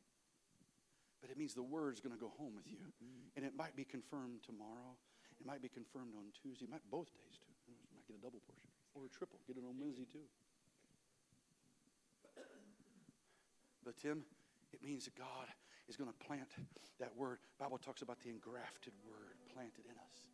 But 1.22 1.32
it 1.32 1.38
means 1.38 1.54
the 1.54 1.66
word's 1.66 2.00
going 2.00 2.14
to 2.14 2.22
go 2.22 2.32
home 2.38 2.54
with 2.56 2.68
you. 2.70 2.80
And 3.36 3.44
it 3.44 3.58
might 3.58 3.76
be 3.76 3.84
confirmed 3.84 4.44
tomorrow. 4.46 4.96
It 5.40 5.46
might 5.48 5.62
be 5.62 5.70
confirmed 5.70 6.14
on 6.16 6.30
Tuesday. 6.32 6.66
It 6.66 6.72
might 6.72 6.86
both 6.92 7.12
days 7.16 7.40
too. 7.42 7.52
You 7.68 7.76
might 7.96 8.06
get 8.08 8.16
a 8.16 8.22
double 8.22 8.40
portion 8.46 8.70
or 8.94 9.06
a 9.06 9.10
triple. 9.10 9.40
Get 9.48 9.58
it 9.58 9.64
on 9.68 9.80
Wednesday 9.80 10.06
too. 10.06 10.28
But 13.84 13.98
Tim, 13.98 14.24
it 14.72 14.84
means 14.84 15.06
that 15.06 15.16
God 15.16 15.48
is 15.88 15.96
going 15.96 16.12
to 16.12 16.26
plant 16.26 16.50
that 17.00 17.16
word. 17.16 17.40
Bible 17.58 17.80
talks 17.80 18.02
about 18.02 18.20
the 18.20 18.30
engrafted 18.30 18.94
word 19.08 19.40
planted 19.54 19.86
in 19.90 19.98
us. 19.98 20.28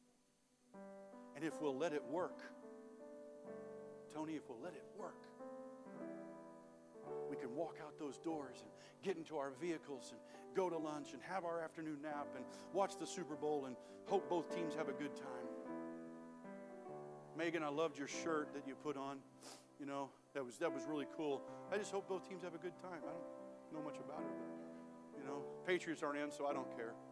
And 1.36 1.44
if 1.44 1.62
we'll 1.62 1.78
let 1.78 1.94
it 1.94 2.04
work, 2.04 2.42
Tony, 4.16 4.34
if 4.36 4.44
we'll 4.48 4.62
let 4.64 4.74
it 4.74 4.86
work, 4.98 5.28
we 7.30 7.36
can 7.36 7.54
walk 7.54 7.76
out 7.86 8.00
those 8.00 8.18
doors 8.18 8.60
and 8.62 8.72
get 9.04 9.18
into 9.18 9.36
our 9.36 9.52
vehicles 9.60 10.12
and 10.12 10.20
go 10.56 10.70
to 10.70 10.78
lunch 10.78 11.12
and 11.12 11.22
have 11.22 11.44
our 11.44 11.60
afternoon 11.60 11.98
nap 12.02 12.28
and 12.38 12.46
watch 12.72 12.98
the 12.98 13.06
Super 13.06 13.36
Bowl 13.36 13.66
and 13.66 13.76
hope 14.06 14.30
both 14.30 14.56
teams 14.56 14.74
have 14.74 14.88
a 14.88 14.94
good 14.94 15.14
time. 15.18 15.48
Megan, 17.38 17.62
I 17.62 17.68
loved 17.68 17.98
your 17.98 18.08
shirt 18.08 18.54
that 18.54 18.66
you 18.66 18.76
put 18.76 18.96
on. 18.96 19.18
You 19.82 19.86
know, 19.86 20.10
that 20.34 20.46
was 20.46 20.58
that 20.60 20.74
was 20.74 20.84
really 20.88 21.08
cool. 21.18 21.42
I 21.70 21.78
just 21.78 21.92
hope 21.92 22.08
both 22.08 22.26
teams 22.30 22.42
have 22.44 22.56
a 22.56 22.58
good 22.58 22.78
time. 22.82 23.02
I 23.04 23.12
don't 23.12 23.74
know 23.74 23.82
much 23.84 23.98
about 23.98 24.22
it, 24.22 24.36
but 24.40 25.20
you 25.20 25.28
know, 25.28 25.44
Patriots 25.68 26.02
aren't 26.04 26.20
in, 26.20 26.32
so 26.32 26.48
I 26.48 26.54
don't 26.54 26.74
care. 26.78 26.94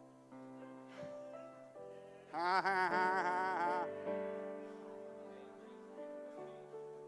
Ha 2.34 2.62
ha 2.64 2.90
ha 2.90 3.86
ha. 4.08 4.23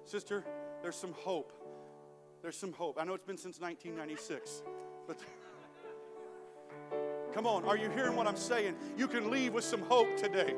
Sister, 0.06 0.44
there's 0.84 0.96
some 0.96 1.13
hope. 1.13 1.52
There's 2.44 2.56
some 2.56 2.74
hope. 2.74 2.98
I 3.00 3.04
know 3.06 3.15
it's 3.15 3.24
been 3.24 3.38
since 3.38 3.60
1996, 3.60 4.62
but 5.08 5.18
come 7.34 7.48
on, 7.48 7.65
are 7.65 7.76
you 7.76 7.89
hearing 7.89 8.15
what 8.15 8.28
I'm 8.28 8.38
saying? 8.38 8.76
You 8.96 9.08
can 9.08 9.32
leave 9.32 9.54
with 9.54 9.63
some 9.63 9.82
hope 9.82 10.15
today. 10.15 10.54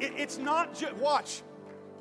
It, 0.00 0.12
it's 0.16 0.36
not 0.36 0.74
just, 0.74 0.94
watch. 0.96 1.42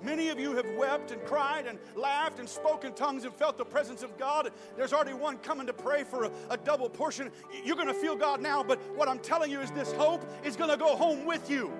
Many 0.01 0.29
of 0.29 0.39
you 0.39 0.55
have 0.55 0.69
wept 0.75 1.11
and 1.11 1.23
cried 1.23 1.67
and 1.67 1.77
laughed 1.95 2.39
and 2.39 2.49
spoken 2.49 2.93
tongues 2.93 3.25
and 3.25 3.33
felt 3.33 3.59
the 3.59 3.65
presence 3.65 4.01
of 4.01 4.17
God. 4.17 4.51
There's 4.75 4.93
already 4.93 5.13
one 5.13 5.37
coming 5.37 5.67
to 5.67 5.73
pray 5.73 6.03
for 6.03 6.25
a, 6.25 6.31
a 6.49 6.57
double 6.57 6.89
portion. 6.89 7.31
You're 7.63 7.75
going 7.75 7.87
to 7.87 7.93
feel 7.93 8.15
God 8.15 8.41
now, 8.41 8.63
but 8.63 8.79
what 8.95 9.07
I'm 9.07 9.19
telling 9.19 9.51
you 9.51 9.59
is 9.59 9.69
this 9.71 9.91
hope 9.93 10.23
is 10.43 10.55
going 10.55 10.71
to 10.71 10.77
go 10.77 10.95
home 10.95 11.25
with 11.25 11.47
you. 11.49 11.71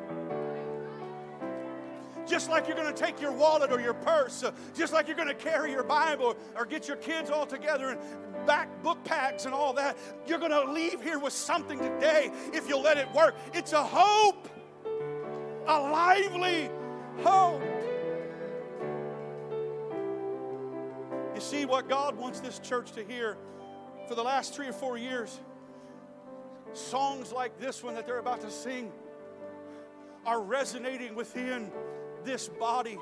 Just 2.27 2.49
like 2.49 2.67
you're 2.67 2.75
going 2.75 2.93
to 2.93 3.01
take 3.01 3.21
your 3.21 3.31
wallet 3.31 3.71
or 3.71 3.79
your 3.79 3.93
purse, 3.93 4.43
uh, 4.43 4.51
just 4.75 4.93
like 4.93 5.07
you're 5.07 5.15
going 5.15 5.27
to 5.27 5.33
carry 5.33 5.71
your 5.71 5.83
Bible 5.83 6.35
or 6.55 6.65
get 6.65 6.87
your 6.87 6.97
kids 6.97 7.29
all 7.29 7.45
together 7.45 7.89
and 7.89 8.45
back 8.45 8.83
book 8.83 9.03
packs 9.03 9.45
and 9.45 9.53
all 9.53 9.73
that, 9.73 9.97
you're 10.27 10.39
going 10.39 10.51
to 10.51 10.71
leave 10.71 11.01
here 11.01 11.19
with 11.19 11.33
something 11.33 11.79
today 11.79 12.31
if 12.53 12.67
you 12.67 12.77
let 12.77 12.97
it 12.97 13.11
work. 13.13 13.35
It's 13.53 13.73
a 13.73 13.83
hope 13.83 14.49
a 15.67 15.79
lively 15.79 16.69
hope. 17.23 17.61
You 21.35 21.41
see 21.41 21.65
what 21.65 21.89
God 21.89 22.17
wants 22.17 22.39
this 22.39 22.59
church 22.59 22.93
to 22.93 23.03
hear 23.03 23.37
for 24.07 24.15
the 24.15 24.23
last 24.23 24.55
three 24.55 24.67
or 24.67 24.73
four 24.73 24.97
years? 24.97 25.39
Songs 26.73 27.31
like 27.31 27.59
this 27.59 27.83
one 27.83 27.95
that 27.95 28.05
they're 28.05 28.19
about 28.19 28.41
to 28.41 28.49
sing 28.49 28.91
are 30.25 30.41
resonating 30.41 31.15
within 31.15 31.71
this 32.27 32.47
body. 32.47 32.99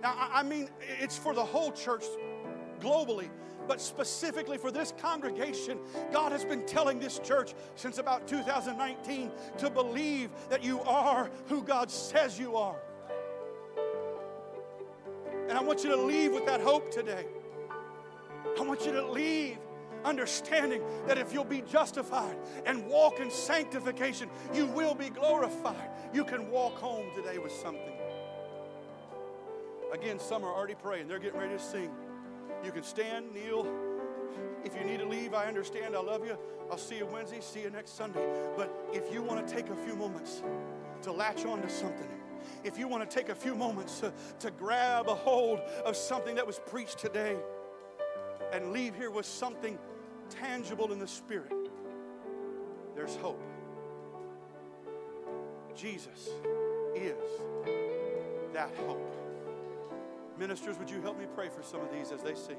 Now, 0.00 0.14
I 0.16 0.42
mean, 0.42 0.70
it's 1.00 1.18
for 1.18 1.34
the 1.34 1.44
whole 1.44 1.72
church 1.72 2.04
globally, 2.80 3.28
but 3.68 3.80
specifically 3.80 4.56
for 4.56 4.70
this 4.70 4.94
congregation, 4.98 5.78
God 6.12 6.32
has 6.32 6.44
been 6.44 6.64
telling 6.64 6.98
this 6.98 7.18
church 7.18 7.52
since 7.74 7.98
about 7.98 8.26
2019 8.26 9.30
to 9.58 9.70
believe 9.70 10.30
that 10.48 10.64
you 10.64 10.80
are 10.82 11.30
who 11.46 11.62
God 11.62 11.90
says 11.90 12.38
you 12.38 12.56
are. 12.56 12.80
And 15.48 15.58
I 15.58 15.62
want 15.62 15.84
you 15.84 15.90
to 15.90 15.96
leave 15.96 16.32
with 16.32 16.46
that 16.46 16.60
hope 16.60 16.90
today. 16.90 17.26
I 18.58 18.62
want 18.62 18.86
you 18.86 18.92
to 18.92 19.06
leave 19.06 19.58
understanding 20.04 20.82
that 21.06 21.18
if 21.18 21.32
you'll 21.32 21.44
be 21.44 21.62
justified 21.62 22.36
and 22.66 22.86
walk 22.86 23.20
in 23.20 23.30
sanctification, 23.30 24.28
you 24.52 24.66
will 24.66 24.94
be 24.94 25.10
glorified. 25.10 25.90
You 26.12 26.24
can 26.24 26.50
walk 26.50 26.74
home 26.74 27.06
today 27.14 27.38
with 27.38 27.52
something. 27.52 28.01
Again, 29.92 30.18
some 30.18 30.42
are 30.42 30.52
already 30.52 30.74
praying, 30.74 31.06
they're 31.06 31.18
getting 31.18 31.38
ready 31.38 31.54
to 31.54 31.62
sing. 31.62 31.90
You 32.64 32.72
can 32.72 32.82
stand, 32.82 33.34
kneel. 33.34 33.66
If 34.64 34.74
you 34.76 34.84
need 34.84 35.00
to 35.00 35.06
leave, 35.06 35.34
I 35.34 35.46
understand. 35.46 35.94
I 35.94 36.00
love 36.00 36.24
you. 36.24 36.38
I'll 36.70 36.78
see 36.78 36.96
you 36.96 37.06
Wednesday. 37.06 37.40
See 37.40 37.60
you 37.60 37.70
next 37.70 37.96
Sunday. 37.96 38.24
But 38.56 38.72
if 38.92 39.12
you 39.12 39.20
want 39.20 39.46
to 39.46 39.54
take 39.54 39.68
a 39.68 39.76
few 39.76 39.94
moments 39.94 40.42
to 41.02 41.12
latch 41.12 41.44
on 41.44 41.60
to 41.60 41.68
something, 41.68 42.08
if 42.64 42.78
you 42.78 42.88
want 42.88 43.08
to 43.08 43.16
take 43.16 43.28
a 43.28 43.34
few 43.34 43.54
moments 43.54 44.00
to, 44.00 44.12
to 44.40 44.50
grab 44.52 45.08
a 45.08 45.14
hold 45.14 45.58
of 45.84 45.96
something 45.96 46.36
that 46.36 46.46
was 46.46 46.60
preached 46.66 46.98
today 46.98 47.36
and 48.52 48.72
leave 48.72 48.94
here 48.94 49.10
with 49.10 49.26
something 49.26 49.78
tangible 50.30 50.92
in 50.92 50.98
the 50.98 51.08
Spirit, 51.08 51.52
there's 52.94 53.16
hope. 53.16 53.42
Jesus 55.74 56.28
is 56.94 57.14
that 58.52 58.70
hope. 58.86 59.21
Ministers, 60.42 60.76
would 60.76 60.90
you 60.90 61.00
help 61.00 61.16
me 61.20 61.26
pray 61.36 61.48
for 61.48 61.62
some 61.62 61.80
of 61.82 61.92
these 61.92 62.10
as 62.10 62.20
they 62.20 62.34
sing? 62.34 62.56